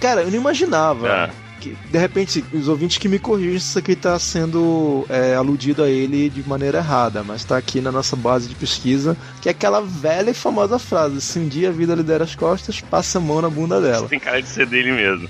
Cara, 0.00 0.22
eu 0.22 0.30
não 0.30 0.38
imaginava. 0.38 1.08
É 1.08 1.45
que, 1.66 1.90
de 1.90 1.98
repente, 1.98 2.44
os 2.52 2.68
ouvintes 2.68 2.98
que 2.98 3.08
me 3.08 3.18
corrigem 3.18 3.58
se 3.58 3.70
isso 3.70 3.78
aqui 3.78 3.92
está 3.92 4.18
sendo 4.18 5.04
é, 5.08 5.34
aludido 5.34 5.82
a 5.82 5.88
ele 5.88 6.28
de 6.28 6.46
maneira 6.48 6.78
errada, 6.78 7.24
mas 7.24 7.40
está 7.40 7.56
aqui 7.56 7.80
na 7.80 7.90
nossa 7.90 8.14
base 8.14 8.48
de 8.48 8.54
pesquisa, 8.54 9.16
que 9.42 9.48
é 9.48 9.52
aquela 9.52 9.80
velha 9.80 10.30
e 10.30 10.34
famosa 10.34 10.78
frase: 10.78 11.20
se 11.20 11.38
um 11.38 11.48
dia 11.48 11.70
a 11.70 11.72
vida 11.72 11.94
lhe 11.94 12.02
der 12.02 12.22
as 12.22 12.34
costas, 12.34 12.80
passa 12.80 13.18
a 13.18 13.20
mão 13.20 13.42
na 13.42 13.50
bunda 13.50 13.80
dela. 13.80 14.08
Tem 14.08 14.20
cara 14.20 14.40
de 14.40 14.48
ser 14.48 14.66
dele 14.66 14.92
mesmo. 14.92 15.28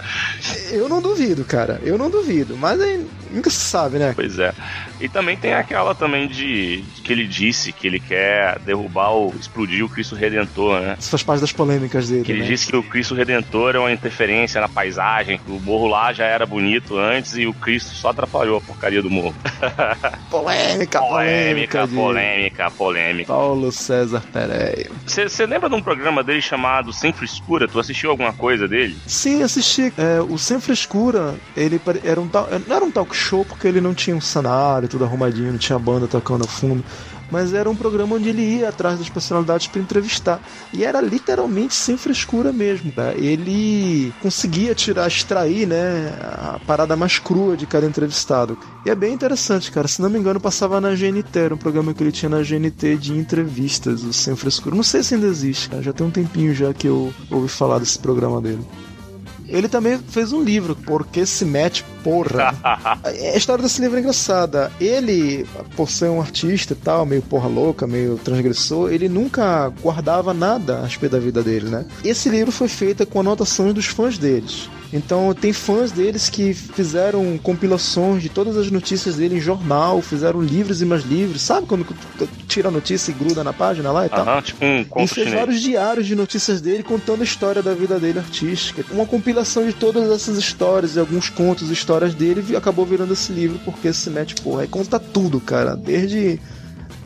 Eu 0.70 0.88
não 0.88 1.00
duvido, 1.00 1.44
cara, 1.44 1.80
eu 1.82 1.96
não 1.96 2.10
duvido, 2.10 2.56
mas 2.56 2.80
aí, 2.80 3.06
nunca 3.36 3.50
se 3.50 3.60
sabe, 3.60 3.98
né? 3.98 4.12
Pois 4.14 4.38
é. 4.38 4.52
E 5.00 5.08
também 5.08 5.36
tem 5.36 5.52
aquela 5.52 5.94
também 5.94 6.26
de, 6.26 6.80
de 6.80 7.02
que 7.02 7.12
ele 7.12 7.26
disse 7.26 7.72
que 7.72 7.86
ele 7.86 8.00
quer 8.00 8.58
derrubar 8.60 9.10
ou 9.10 9.34
explodir 9.38 9.84
o 9.84 9.88
Cristo 9.88 10.14
Redentor, 10.14 10.80
né? 10.80 10.96
Isso 10.98 11.10
faz 11.10 11.22
parte 11.22 11.40
das 11.40 11.52
polêmicas 11.52 12.08
dele. 12.08 12.24
Que 12.24 12.32
ele 12.32 12.40
né? 12.42 12.46
disse 12.46 12.66
que 12.66 12.76
o 12.76 12.82
Cristo 12.82 13.14
Redentor 13.14 13.76
é 13.76 13.78
uma 13.78 13.92
interferência 13.92 14.60
na 14.60 14.68
paisagem, 14.68 15.38
que 15.38 15.50
o 15.50 15.60
morro 15.60 15.86
lá 15.86 16.12
já 16.12 16.24
era 16.24 16.46
bonito 16.46 16.96
antes 16.96 17.36
e 17.36 17.46
o 17.46 17.52
Cristo 17.52 17.90
só 17.90 18.08
atrapalhou 18.08 18.58
a 18.58 18.60
porcaria 18.60 19.02
do 19.02 19.10
morro. 19.10 19.34
polêmica, 20.30 21.00
polêmica, 21.00 21.88
polêmica, 21.88 22.70
polêmica. 22.70 23.32
Paulo 23.32 23.70
César 23.70 24.22
Pereira. 24.32 24.90
Você 25.06 25.46
lembra 25.46 25.68
de 25.68 25.74
um 25.74 25.82
programa 25.82 26.24
dele 26.24 26.40
chamado 26.40 26.92
Sem 26.92 27.12
Frescura? 27.12 27.68
Tu 27.68 27.78
assistiu 27.78 28.10
alguma 28.10 28.32
coisa 28.32 28.66
dele? 28.66 28.96
Sim, 29.06 29.42
assisti. 29.42 29.92
É, 29.98 30.20
o 30.20 30.38
Sem 30.38 30.60
Frescura, 30.60 31.34
ele 31.56 31.80
era 32.02 32.20
um 32.20 32.28
não 32.66 32.76
era 32.76 32.84
um 32.84 32.90
talk 32.90 33.14
show 33.14 33.25
porque 33.48 33.66
ele 33.66 33.80
não 33.80 33.94
tinha 33.94 34.14
um 34.14 34.20
cenário 34.20 34.88
tudo 34.88 35.04
arrumadinho, 35.04 35.52
não 35.52 35.58
tinha 35.58 35.78
banda 35.78 36.06
tocando 36.06 36.42
no 36.42 36.48
fundo 36.48 36.84
mas 37.30 37.52
era 37.52 37.68
um 37.68 37.76
programa 37.76 38.16
onde 38.16 38.28
ele 38.28 38.42
ia 38.42 38.68
atrás 38.68 38.98
das 38.98 39.08
personalidades 39.08 39.66
para 39.66 39.80
entrevistar. 39.80 40.40
E 40.72 40.84
era 40.84 41.00
literalmente 41.00 41.74
sem 41.74 41.96
frescura 41.96 42.52
mesmo. 42.52 42.92
Tá? 42.92 43.12
Ele 43.14 44.12
conseguia 44.22 44.74
tirar, 44.74 45.06
extrair, 45.06 45.66
né, 45.66 46.12
a 46.20 46.60
parada 46.66 46.96
mais 46.96 47.18
crua 47.18 47.56
de 47.56 47.66
cada 47.66 47.86
entrevistado. 47.86 48.58
E 48.84 48.90
é 48.90 48.94
bem 48.94 49.12
interessante, 49.12 49.70
cara. 49.70 49.88
Se 49.88 50.00
não 50.00 50.10
me 50.10 50.18
engano, 50.18 50.40
passava 50.40 50.80
na 50.80 50.94
GNT, 50.94 51.38
era 51.38 51.54
um 51.54 51.58
programa 51.58 51.92
que 51.92 52.02
ele 52.02 52.12
tinha 52.12 52.28
na 52.28 52.42
GNT 52.42 52.96
de 52.96 53.12
entrevistas, 53.12 54.02
o 54.02 54.12
Sem 54.12 54.36
Frescura. 54.36 54.76
Não 54.76 54.82
sei 54.82 55.02
se 55.02 55.14
ainda 55.14 55.26
existe, 55.26 55.68
cara. 55.68 55.82
Já 55.82 55.92
tem 55.92 56.06
um 56.06 56.10
tempinho 56.10 56.54
já 56.54 56.72
que 56.72 56.86
eu 56.86 57.12
ouvi 57.30 57.48
falar 57.48 57.78
desse 57.78 57.98
programa 57.98 58.40
dele. 58.40 58.64
Ele 59.48 59.68
também 59.68 59.98
fez 59.98 60.32
um 60.32 60.42
livro, 60.42 60.74
Porque 60.74 61.24
se 61.24 61.44
mete 61.44 61.84
porra. 62.02 62.54
a 63.04 63.36
história 63.36 63.62
desse 63.62 63.80
livro 63.80 63.96
é 63.96 64.00
engraçada. 64.00 64.72
Ele, 64.80 65.46
por 65.76 65.90
ser 65.90 66.08
um 66.10 66.20
artista 66.20 66.72
e 66.72 66.76
tal, 66.76 67.06
meio 67.06 67.22
porra 67.22 67.48
louca, 67.48 67.86
meio 67.86 68.16
transgressor, 68.18 68.92
ele 68.92 69.08
nunca 69.08 69.68
guardava 69.82 70.32
nada 70.32 70.78
a 70.78 70.82
respeito 70.84 71.12
da 71.12 71.18
vida 71.18 71.42
dele, 71.42 71.68
né? 71.68 71.86
Esse 72.04 72.28
livro 72.28 72.52
foi 72.52 72.68
feito 72.68 73.06
com 73.06 73.20
anotações 73.20 73.74
dos 73.74 73.86
fãs 73.86 74.18
deles. 74.18 74.68
Então 74.92 75.34
tem 75.34 75.52
fãs 75.52 75.90
deles 75.90 76.28
que 76.28 76.54
fizeram 76.54 77.38
compilações 77.42 78.22
de 78.22 78.28
todas 78.28 78.56
as 78.56 78.70
notícias 78.70 79.16
dele 79.16 79.36
em 79.36 79.40
jornal, 79.40 80.00
fizeram 80.00 80.40
livros 80.40 80.80
e 80.80 80.84
mais 80.84 81.04
livros. 81.04 81.42
Sabe 81.42 81.66
quando 81.66 81.84
tira 82.46 82.68
a 82.68 82.70
notícia 82.70 83.10
e 83.10 83.14
gruda 83.14 83.42
na 83.42 83.52
página 83.52 83.90
lá 83.90 84.06
e 84.06 84.08
tal? 84.08 84.20
Aham, 84.20 84.42
tipo 84.42 84.64
um 84.64 84.84
conto 84.84 85.04
E 85.04 85.08
fez 85.08 85.26
chinês. 85.26 85.34
vários 85.40 85.60
diários 85.60 86.06
de 86.06 86.14
notícias 86.14 86.60
dele 86.60 86.82
contando 86.82 87.20
a 87.20 87.24
história 87.24 87.62
da 87.62 87.74
vida 87.74 87.98
dele 87.98 88.18
artística. 88.20 88.84
Uma 88.90 89.06
compilação 89.06 89.66
de 89.66 89.72
todas 89.72 90.10
essas 90.10 90.38
histórias 90.38 90.96
e 90.96 91.00
alguns 91.00 91.28
contos 91.28 91.68
e 91.68 91.72
histórias 91.72 92.14
dele 92.14 92.44
e 92.48 92.56
acabou 92.56 92.86
virando 92.86 93.12
esse 93.12 93.32
livro 93.32 93.58
porque 93.64 93.92
se 93.92 94.08
mete 94.08 94.34
porra. 94.36 94.62
Aí 94.62 94.68
conta 94.68 94.98
tudo, 95.00 95.40
cara. 95.40 95.76
Desde 95.76 96.38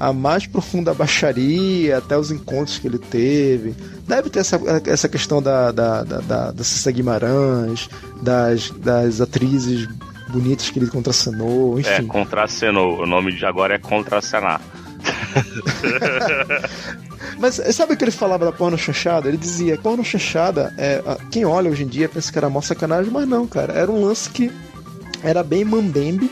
a 0.01 0.15
mais 0.15 0.47
profunda 0.47 0.95
baixaria, 0.95 1.99
até 1.99 2.17
os 2.17 2.31
encontros 2.31 2.79
que 2.79 2.89
ele 2.89 2.99
teve. 2.99 3.75
Deve 4.09 4.31
ter 4.31 4.39
essa, 4.39 4.59
essa 4.87 5.11
questão 5.11 5.43
da, 5.43 5.71
da, 5.71 6.03
da, 6.03 6.21
da, 6.21 6.51
da 6.53 6.65
Cissa 6.65 6.91
Guimarães, 6.91 7.91
das, 8.23 8.71
das 8.71 9.21
atrizes 9.21 9.87
bonitas 10.29 10.71
que 10.71 10.79
ele 10.79 10.87
contracenou, 10.87 11.79
enfim. 11.79 11.91
É, 11.91 12.03
contracenou. 12.03 13.03
O 13.03 13.07
nome 13.07 13.33
de 13.33 13.45
agora 13.45 13.75
é 13.75 13.79
contracenar. 13.79 14.63
Mas 17.39 17.61
sabe 17.75 17.93
o 17.93 17.97
que 17.97 18.05
ele 18.05 18.11
falava 18.11 18.47
da 18.47 18.53
porno 18.53 18.79
chanchada? 18.79 19.29
Ele 19.29 19.37
dizia, 19.37 19.77
porno 19.77 20.03
chanchada, 20.03 20.75
é, 20.79 21.03
quem 21.31 21.45
olha 21.45 21.71
hoje 21.71 21.85
em 21.85 21.89
dia 21.89 22.09
pensa 22.09 22.33
que 22.33 22.39
era 22.39 22.49
mó 22.49 22.63
sacanagem, 22.63 23.13
mas 23.13 23.29
não, 23.29 23.47
cara. 23.47 23.73
Era 23.73 23.91
um 23.91 24.05
lance 24.05 24.31
que 24.31 24.51
era 25.23 25.43
bem 25.43 25.65
mambembe, 25.65 26.31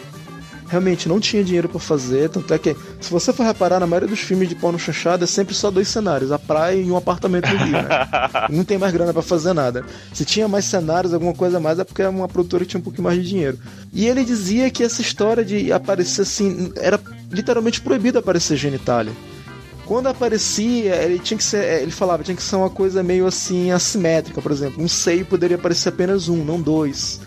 realmente 0.68 1.08
não 1.08 1.18
tinha 1.18 1.42
dinheiro 1.42 1.68
para 1.68 1.80
fazer, 1.80 2.28
tanto 2.28 2.52
é 2.52 2.58
que, 2.58 2.76
se 3.00 3.10
você 3.10 3.32
for 3.32 3.44
reparar, 3.44 3.80
na 3.80 3.86
maioria 3.86 4.08
dos 4.08 4.20
filmes 4.20 4.48
de 4.48 4.54
porno 4.54 4.78
chanchada 4.78 5.24
é 5.24 5.26
sempre 5.26 5.54
só 5.54 5.70
dois 5.70 5.88
cenários, 5.88 6.30
a 6.30 6.38
praia 6.38 6.76
e 6.76 6.90
um 6.90 6.96
apartamento 6.96 7.48
no 7.48 7.56
Rio, 7.58 7.72
né? 7.72 7.88
não 8.50 8.64
tem 8.64 8.78
mais 8.78 8.92
grana 8.92 9.12
para 9.12 9.22
fazer 9.22 9.52
nada. 9.52 9.84
Se 10.12 10.24
tinha 10.24 10.46
mais 10.46 10.64
cenários, 10.64 11.14
alguma 11.14 11.34
coisa 11.34 11.58
mais, 11.58 11.78
é 11.78 11.84
porque 11.84 12.02
uma 12.04 12.28
produtora 12.28 12.64
que 12.64 12.70
tinha 12.70 12.80
um 12.80 12.84
pouquinho 12.84 13.04
mais 13.04 13.18
de 13.18 13.28
dinheiro. 13.28 13.58
E 13.92 14.06
ele 14.06 14.24
dizia 14.24 14.70
que 14.70 14.84
essa 14.84 15.00
história 15.00 15.44
de 15.44 15.72
aparecer 15.72 16.22
assim, 16.22 16.72
era 16.76 17.00
literalmente 17.30 17.80
proibido 17.80 18.18
aparecer 18.18 18.56
genitália. 18.56 19.12
Quando 19.86 20.08
aparecia, 20.08 20.96
ele 20.96 21.18
tinha 21.18 21.38
que 21.38 21.44
ser, 21.44 21.82
ele 21.82 21.90
falava, 21.90 22.22
tinha 22.22 22.36
que 22.36 22.42
ser 22.42 22.56
uma 22.56 22.68
coisa 22.68 23.02
meio 23.02 23.26
assim 23.26 23.70
assimétrica, 23.70 24.42
por 24.42 24.52
exemplo, 24.52 24.84
um 24.84 24.88
seio 24.88 25.24
poderia 25.24 25.56
aparecer 25.56 25.88
apenas 25.88 26.28
um, 26.28 26.44
não 26.44 26.60
dois. 26.60 27.20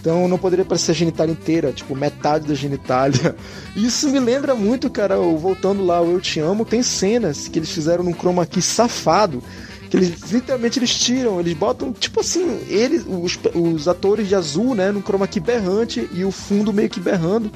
Então 0.00 0.26
não 0.26 0.38
poderia 0.38 0.64
aparecer 0.64 0.92
a 0.92 0.94
genitália 0.94 1.32
inteira, 1.32 1.72
tipo, 1.72 1.94
metade 1.94 2.48
da 2.48 2.54
genitália. 2.54 3.36
Isso 3.76 4.08
me 4.08 4.18
lembra 4.18 4.54
muito, 4.54 4.88
cara, 4.88 5.16
voltando 5.16 5.84
lá, 5.84 6.00
o 6.00 6.12
Eu 6.12 6.20
Te 6.20 6.40
Amo, 6.40 6.64
tem 6.64 6.82
cenas 6.82 7.48
que 7.48 7.58
eles 7.58 7.70
fizeram 7.70 8.02
num 8.02 8.14
chroma 8.14 8.46
key 8.46 8.62
safado, 8.62 9.42
que 9.90 9.96
eles 9.96 10.30
literalmente 10.30 10.78
eles 10.78 10.94
tiram, 10.94 11.38
eles 11.38 11.52
botam, 11.52 11.92
tipo 11.92 12.20
assim, 12.20 12.60
eles, 12.68 13.04
os, 13.06 13.38
os 13.54 13.88
atores 13.88 14.26
de 14.26 14.34
azul, 14.34 14.74
né, 14.74 14.90
num 14.90 15.02
chroma 15.02 15.26
key 15.26 15.40
berrante 15.40 16.08
e 16.12 16.24
o 16.24 16.30
fundo 16.30 16.72
meio 16.72 16.88
que 16.88 17.00
berrando. 17.00 17.50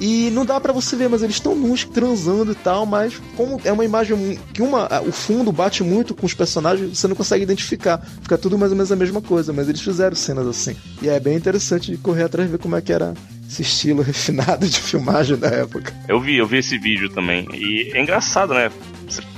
E 0.00 0.30
não 0.30 0.44
dá 0.44 0.60
para 0.60 0.72
você 0.72 0.94
ver, 0.96 1.08
mas 1.08 1.22
eles 1.22 1.36
estão 1.36 1.54
nus 1.54 1.84
transando 1.84 2.52
e 2.52 2.54
tal, 2.54 2.86
mas 2.86 3.20
como 3.36 3.60
é 3.64 3.72
uma 3.72 3.84
imagem 3.84 4.38
que 4.52 4.62
uma, 4.62 5.00
o 5.02 5.12
fundo 5.12 5.50
bate 5.50 5.82
muito 5.82 6.14
com 6.14 6.26
os 6.26 6.34
personagens, 6.34 6.96
você 6.96 7.08
não 7.08 7.16
consegue 7.16 7.42
identificar. 7.42 7.98
Fica 8.22 8.38
tudo 8.38 8.56
mais 8.58 8.70
ou 8.70 8.76
menos 8.76 8.92
a 8.92 8.96
mesma 8.96 9.20
coisa, 9.20 9.52
mas 9.52 9.68
eles 9.68 9.80
fizeram 9.80 10.14
cenas 10.14 10.46
assim. 10.46 10.76
E 11.02 11.08
é 11.08 11.18
bem 11.18 11.36
interessante 11.36 11.96
correr 11.98 12.24
atrás 12.24 12.48
e 12.48 12.52
ver 12.52 12.58
como 12.58 12.76
é 12.76 12.80
que 12.80 12.92
era 12.92 13.14
esse 13.48 13.62
estilo 13.62 14.02
refinado 14.02 14.68
de 14.68 14.80
filmagem 14.80 15.36
da 15.36 15.48
época. 15.48 15.92
Eu 16.06 16.20
vi, 16.20 16.36
eu 16.36 16.46
vi 16.46 16.58
esse 16.58 16.78
vídeo 16.78 17.08
também. 17.08 17.48
E 17.52 17.90
é 17.94 18.02
engraçado, 18.02 18.54
né? 18.54 18.70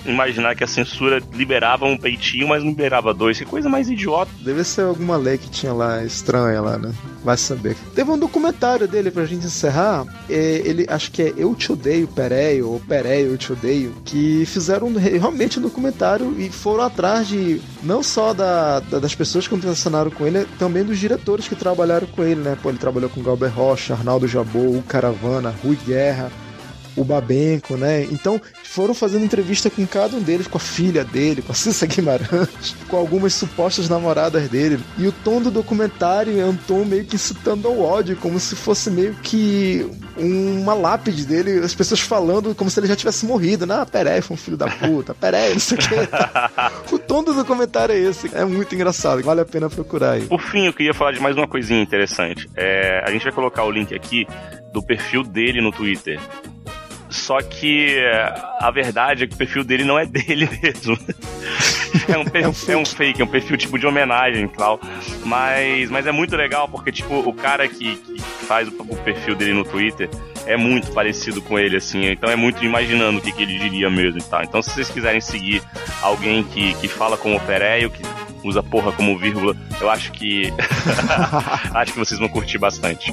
Imaginar 0.05 0.55
que 0.55 0.65
a 0.65 0.67
censura 0.67 1.23
liberava 1.33 1.85
um 1.85 1.97
peitinho, 1.97 2.49
mas 2.49 2.63
não 2.63 2.71
liberava 2.71 3.13
dois. 3.13 3.39
Que 3.39 3.45
coisa 3.45 3.69
mais 3.69 3.91
idiota. 3.91 4.31
Deve 4.41 4.65
ser 4.65 4.83
alguma 4.83 5.17
lei 5.17 5.37
que 5.37 5.51
tinha 5.51 5.73
lá, 5.73 6.03
estranha 6.05 6.61
lá, 6.61 6.79
né? 6.79 6.93
Vai 7.23 7.37
saber. 7.37 7.77
Teve 7.95 8.11
um 8.11 8.19
documentário 8.19 8.89
dele 8.89 9.11
pra 9.11 9.27
gente 9.27 9.47
encerrar. 9.47 10.07
É, 10.29 10.63
ele, 10.65 10.87
acho 10.89 11.11
que 11.11 11.23
é 11.23 11.35
Eu 11.37 11.55
Te 11.55 11.73
Odeio, 11.73 12.09
Pereio, 12.09 12.71
ou 12.71 12.81
Pereio, 12.81 13.33
Eu 13.33 13.39
Te 13.39 13.53
Odeio, 13.53 13.95
que 14.05 14.47
fizeram 14.47 14.93
realmente 14.95 15.59
um 15.59 15.63
documentário 15.63 16.35
e 16.39 16.49
foram 16.49 16.85
atrás 16.85 17.29
de, 17.29 17.61
não 17.83 18.03
só 18.03 18.33
da, 18.33 18.81
da 18.81 18.99
das 19.01 19.15
pessoas 19.15 19.47
que 19.47 19.55
contracenaram 19.55 20.11
com 20.11 20.27
ele, 20.27 20.47
também 20.59 20.85
dos 20.85 20.99
diretores 20.99 21.49
que 21.49 21.57
trabalharam 21.57 22.07
com 22.07 22.23
ele, 22.23 22.41
né? 22.41 22.57
Pô, 22.63 22.69
ele 22.69 22.79
trabalhou 22.79 23.11
com 23.11 23.23
Galber 23.23 23.53
Rocha, 23.53 23.95
Arnaldo 23.95 24.29
Jabot, 24.29 24.79
o 24.79 24.83
Caravana, 24.83 25.55
Rui 25.63 25.77
Guerra, 25.87 26.31
o 26.97 27.05
Babenco, 27.05 27.77
né? 27.77 28.05
Então 28.05 28.41
foram 28.71 28.95
fazendo 28.95 29.25
entrevista 29.25 29.69
com 29.69 29.85
cada 29.85 30.17
um 30.17 30.23
deles, 30.23 30.47
com 30.47 30.57
a 30.57 30.61
filha 30.61 31.05
dele, 31.05 31.43
com 31.43 31.51
a 31.51 31.55
Cissa 31.57 31.87
Guimarães, 31.87 32.77
com 32.89 32.97
algumas 32.97 33.35
supostas 33.35 33.89
namoradas 33.89 34.49
dele. 34.49 34.79
E 34.97 35.09
o 35.09 35.13
tom 35.13 35.43
do 35.43 35.51
documentário 35.51 36.41
é 36.41 36.45
um 36.45 36.55
tom 36.55 36.85
meio 36.85 37.05
que 37.05 37.17
incitando 37.17 37.67
ao 37.67 37.81
ódio, 37.81 38.17
como 38.17 38.39
se 38.39 38.55
fosse 38.55 38.89
meio 38.89 39.15
que 39.15 39.85
uma 40.17 40.73
lápide 40.73 41.27
dele, 41.27 41.59
as 41.65 41.75
pessoas 41.75 42.01
falando 42.01 42.55
como 42.55 42.71
se 42.71 42.79
ele 42.79 42.87
já 42.87 42.95
tivesse 42.95 43.27
morrido. 43.27 43.71
Ah, 43.73 43.85
Peré 43.85 44.21
foi 44.21 44.35
um 44.35 44.39
filho 44.39 44.57
da 44.57 44.69
puta, 44.69 45.15
Peré, 45.15 45.53
não 45.53 45.59
sei 45.59 45.77
o 45.77 45.81
que. 45.81 46.95
o 46.95 46.99
tom 46.99 47.25
do 47.25 47.35
documentário 47.35 47.93
é 47.93 47.99
esse. 47.99 48.31
É 48.33 48.45
muito 48.45 48.73
engraçado, 48.73 49.21
vale 49.23 49.41
a 49.41 49.45
pena 49.45 49.69
procurar 49.69 50.13
aí. 50.13 50.27
Por 50.27 50.41
fim, 50.41 50.67
eu 50.67 50.73
queria 50.73 50.95
falar 50.95 51.11
de 51.11 51.21
mais 51.21 51.37
uma 51.37 51.49
coisinha 51.49 51.83
interessante. 51.83 52.49
É, 52.55 53.03
a 53.05 53.11
gente 53.11 53.25
vai 53.25 53.33
colocar 53.33 53.65
o 53.65 53.71
link 53.71 53.93
aqui 53.93 54.29
do 54.73 54.81
perfil 54.81 55.25
dele 55.25 55.61
no 55.61 55.73
Twitter. 55.73 56.21
Só 57.11 57.43
que 57.43 58.01
a 58.59 58.71
verdade 58.71 59.25
é 59.25 59.27
que 59.27 59.35
o 59.35 59.37
perfil 59.37 59.65
dele 59.65 59.85
não 59.85 59.99
é 59.99 60.07
dele 60.07 60.49
mesmo. 60.63 60.97
é, 62.09 62.17
um 62.17 62.25
perfil, 62.25 62.75
é, 62.75 62.77
um 62.77 62.79
é 62.79 62.83
um 62.83 62.87
fake, 62.87 63.21
é 63.21 63.25
um 63.25 63.29
perfil 63.29 63.57
tipo 63.57 63.79
de 63.79 63.87
homenagem 63.87 64.45
e 64.45 64.49
tal. 64.49 64.81
Mas, 65.25 65.91
mas 65.91 66.07
é 66.07 66.13
muito 66.13 66.37
legal 66.37 66.69
porque, 66.69 66.93
tipo, 66.93 67.19
o 67.19 67.35
cara 67.35 67.69
que, 67.69 67.97
que 67.97 68.21
faz 68.47 68.69
o, 68.69 68.73
o, 68.83 68.97
perfil 68.97 69.35
dele 69.35 69.53
no 69.53 69.65
Twitter 69.65 70.09
é 70.47 70.57
muito 70.57 70.93
parecido 70.93 71.43
com 71.43 71.59
ele, 71.59 71.77
assim. 71.77 72.07
Então 72.07 72.31
é 72.31 72.37
muito 72.37 72.65
imaginando 72.65 73.19
o 73.19 73.21
que, 73.23 73.33
que 73.33 73.43
ele 73.43 73.59
diria 73.59 73.91
mesmo 73.91 74.21
e 74.21 74.25
tal. 74.25 74.43
Então, 74.43 74.63
se 74.63 74.71
vocês 74.71 74.89
quiserem 74.89 75.21
seguir 75.21 75.63
alguém 76.03 76.45
que, 76.45 76.75
que 76.75 76.89
fala 76.89 77.17
como 77.17 77.37
o 77.37 77.41
Pereio, 77.41 77.91
que 77.91 78.03
usa 78.45 78.63
porra 78.63 78.93
como 78.93 79.19
vírgula, 79.19 79.57
eu 79.81 79.91
acho 79.91 80.13
que. 80.13 80.53
acho 81.75 81.93
que 81.93 81.99
vocês 81.99 82.19
vão 82.19 82.29
curtir 82.29 82.59
bastante. 82.59 83.13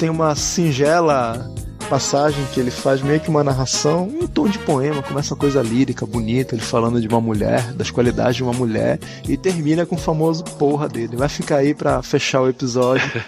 Tem 0.00 0.10
uma 0.10 0.34
singela 0.34 1.48
passagem 1.88 2.44
que 2.52 2.60
ele 2.60 2.70
faz 2.70 3.00
meio 3.00 3.18
que 3.18 3.30
uma 3.30 3.42
narração, 3.42 4.06
um 4.06 4.26
tom 4.26 4.46
de 4.46 4.58
poema, 4.58 5.02
começa 5.02 5.34
uma 5.34 5.40
coisa 5.40 5.62
lírica, 5.62 6.04
bonita, 6.04 6.54
ele 6.54 6.62
falando 6.62 7.00
de 7.00 7.08
uma 7.08 7.20
mulher, 7.20 7.72
das 7.72 7.90
qualidades 7.90 8.36
de 8.36 8.42
uma 8.42 8.52
mulher, 8.52 8.98
e 9.26 9.36
termina 9.36 9.86
com 9.86 9.96
o 9.96 9.98
famoso 9.98 10.44
porra 10.44 10.88
dele. 10.88 11.16
Vai 11.16 11.28
ficar 11.28 11.56
aí 11.56 11.74
para 11.74 12.02
fechar 12.02 12.42
o 12.42 12.48
episódio. 12.48 13.08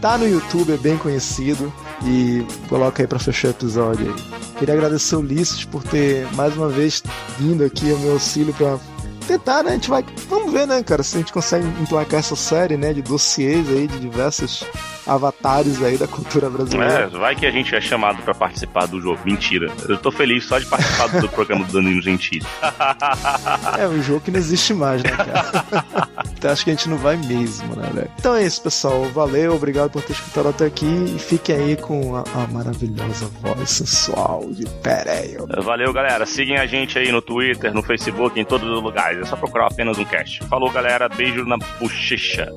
Tá 0.00 0.18
no 0.18 0.28
YouTube, 0.28 0.72
é 0.72 0.76
bem 0.76 0.96
conhecido, 0.96 1.72
e 2.04 2.44
coloca 2.68 3.02
aí 3.02 3.06
para 3.06 3.18
fechar 3.18 3.48
o 3.48 3.50
episódio 3.50 4.06
aí. 4.06 4.22
Queria 4.58 4.74
agradecer 4.74 5.16
o 5.16 5.20
Ulisses 5.20 5.64
por 5.64 5.82
ter 5.82 6.26
mais 6.34 6.56
uma 6.56 6.68
vez 6.68 7.02
vindo 7.38 7.64
aqui 7.64 7.90
ao 7.90 7.98
meu 7.98 8.12
auxílio 8.12 8.54
para 8.54 8.78
tentar, 9.26 9.62
né? 9.62 9.70
A 9.70 9.74
gente 9.74 9.90
vai. 9.90 10.04
Vamos 10.28 10.52
ver, 10.52 10.66
né, 10.66 10.82
cara, 10.82 11.02
se 11.02 11.16
a 11.16 11.18
gente 11.20 11.32
consegue 11.32 11.66
emplacar 11.80 12.20
essa 12.20 12.36
série, 12.36 12.76
né? 12.76 12.92
De 12.92 13.02
dossiês 13.02 13.68
aí, 13.68 13.86
de 13.86 13.98
diversos 13.98 14.64
avatares 15.06 15.82
aí 15.82 15.96
da 15.96 16.06
cultura 16.06 16.50
brasileira. 16.50 17.04
É, 17.04 17.06
vai 17.06 17.34
que 17.34 17.46
a 17.46 17.50
gente 17.50 17.74
é 17.74 17.80
chamado 17.80 18.22
para 18.22 18.34
participar 18.34 18.86
do 18.86 19.00
jogo. 19.00 19.20
Mentira. 19.24 19.70
Eu 19.88 19.96
tô 19.98 20.10
feliz 20.10 20.44
só 20.44 20.58
de 20.58 20.66
participar 20.66 21.20
do 21.20 21.28
programa 21.28 21.64
do 21.64 21.72
Danilo 21.72 22.02
Gentili. 22.02 22.44
é 23.78 23.86
um 23.86 24.02
jogo 24.02 24.20
que 24.20 24.30
não 24.30 24.38
existe 24.38 24.74
mais, 24.74 25.02
né, 25.02 25.10
cara? 25.10 26.08
então 26.36 26.50
acho 26.50 26.64
que 26.64 26.70
a 26.70 26.74
gente 26.74 26.88
não 26.88 26.96
vai 26.96 27.16
mesmo, 27.16 27.74
né, 27.76 27.88
velho? 27.92 28.10
Então 28.18 28.34
é 28.34 28.44
isso, 28.44 28.62
pessoal. 28.62 29.04
Valeu, 29.06 29.54
obrigado 29.54 29.90
por 29.90 30.02
ter 30.02 30.12
escutado 30.12 30.48
até 30.48 30.66
aqui 30.66 30.86
e 30.86 31.18
fiquem 31.18 31.56
aí 31.56 31.76
com 31.76 32.16
a, 32.16 32.24
a 32.34 32.46
maravilhosa 32.48 33.26
voz 33.40 33.70
sensual 33.70 34.46
de 34.50 34.66
Pereio. 34.82 35.46
Valeu, 35.62 35.92
galera. 35.92 36.26
Sigam 36.26 36.56
a 36.56 36.66
gente 36.66 36.98
aí 36.98 37.10
no 37.12 37.22
Twitter, 37.22 37.72
no 37.74 37.82
Facebook, 37.82 38.38
em 38.38 38.44
todos 38.44 38.68
os 38.68 38.82
lugares. 38.82 39.20
É 39.20 39.24
só 39.24 39.36
procurar 39.36 39.66
apenas 39.66 39.98
um 39.98 40.04
cast. 40.04 40.44
Falou, 40.48 40.70
galera. 40.70 41.08
Beijo 41.08 41.44
na 41.44 41.56
bochecha. 41.78 42.52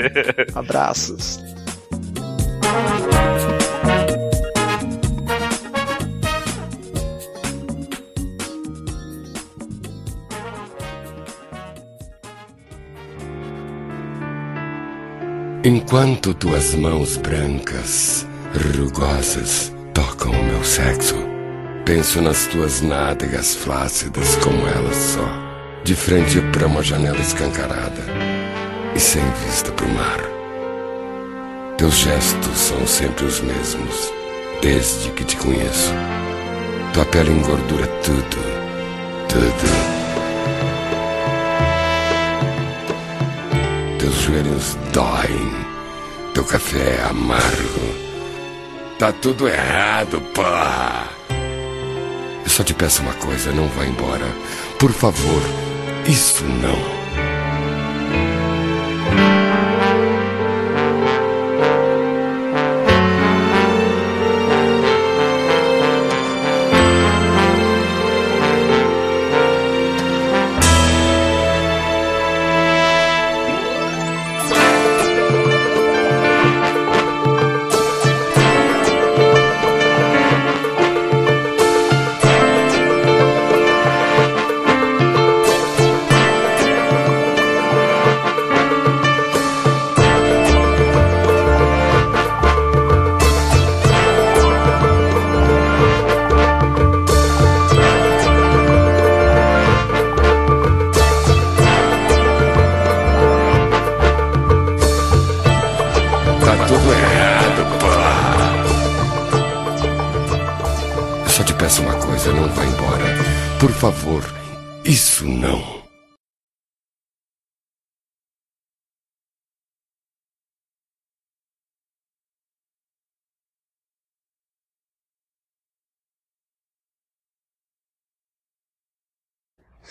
Abraços. 0.54 1.40
Enquanto 15.62 16.32
tuas 16.32 16.74
mãos 16.74 17.16
brancas, 17.18 18.26
rugosas, 18.76 19.70
tocam 19.92 20.32
o 20.32 20.44
meu 20.44 20.64
sexo, 20.64 21.16
penso 21.84 22.22
nas 22.22 22.46
tuas 22.46 22.80
nádegas 22.80 23.54
flácidas 23.56 24.36
como 24.36 24.66
elas 24.66 24.96
só, 24.96 25.28
de 25.84 25.94
frente 25.94 26.40
para 26.50 26.66
uma 26.66 26.82
janela 26.82 27.20
escancarada 27.20 28.02
e 28.94 28.98
sem 28.98 29.22
vista 29.44 29.70
para 29.72 29.86
o 29.86 29.94
mar. 29.94 30.29
Teus 31.80 31.94
gestos 31.94 32.58
são 32.58 32.86
sempre 32.86 33.24
os 33.24 33.40
mesmos, 33.40 34.12
desde 34.60 35.08
que 35.12 35.24
te 35.24 35.34
conheço. 35.34 35.90
Tua 36.92 37.06
pele 37.06 37.30
engordura 37.30 37.86
tudo, 38.04 38.36
tudo. 39.26 39.70
Teus 43.98 44.14
joelhos 44.14 44.76
doem, 44.92 45.54
teu 46.34 46.44
café 46.44 46.98
é 47.00 47.06
amargo. 47.08 47.94
Tá 48.98 49.10
tudo 49.10 49.48
errado, 49.48 50.20
porra. 50.34 51.08
Eu 52.44 52.50
só 52.50 52.62
te 52.62 52.74
peço 52.74 53.00
uma 53.00 53.14
coisa, 53.14 53.52
não 53.52 53.68
vá 53.68 53.86
embora. 53.86 54.26
Por 54.78 54.92
favor, 54.92 55.42
isso 56.06 56.44
não. 56.44 56.99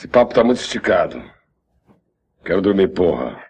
Papo 0.10 0.34
tá 0.34 0.43
muito 0.43 0.60
esticado. 0.60 1.24
Quero 2.43 2.62
dormir, 2.62 2.89
porra. 2.89 3.48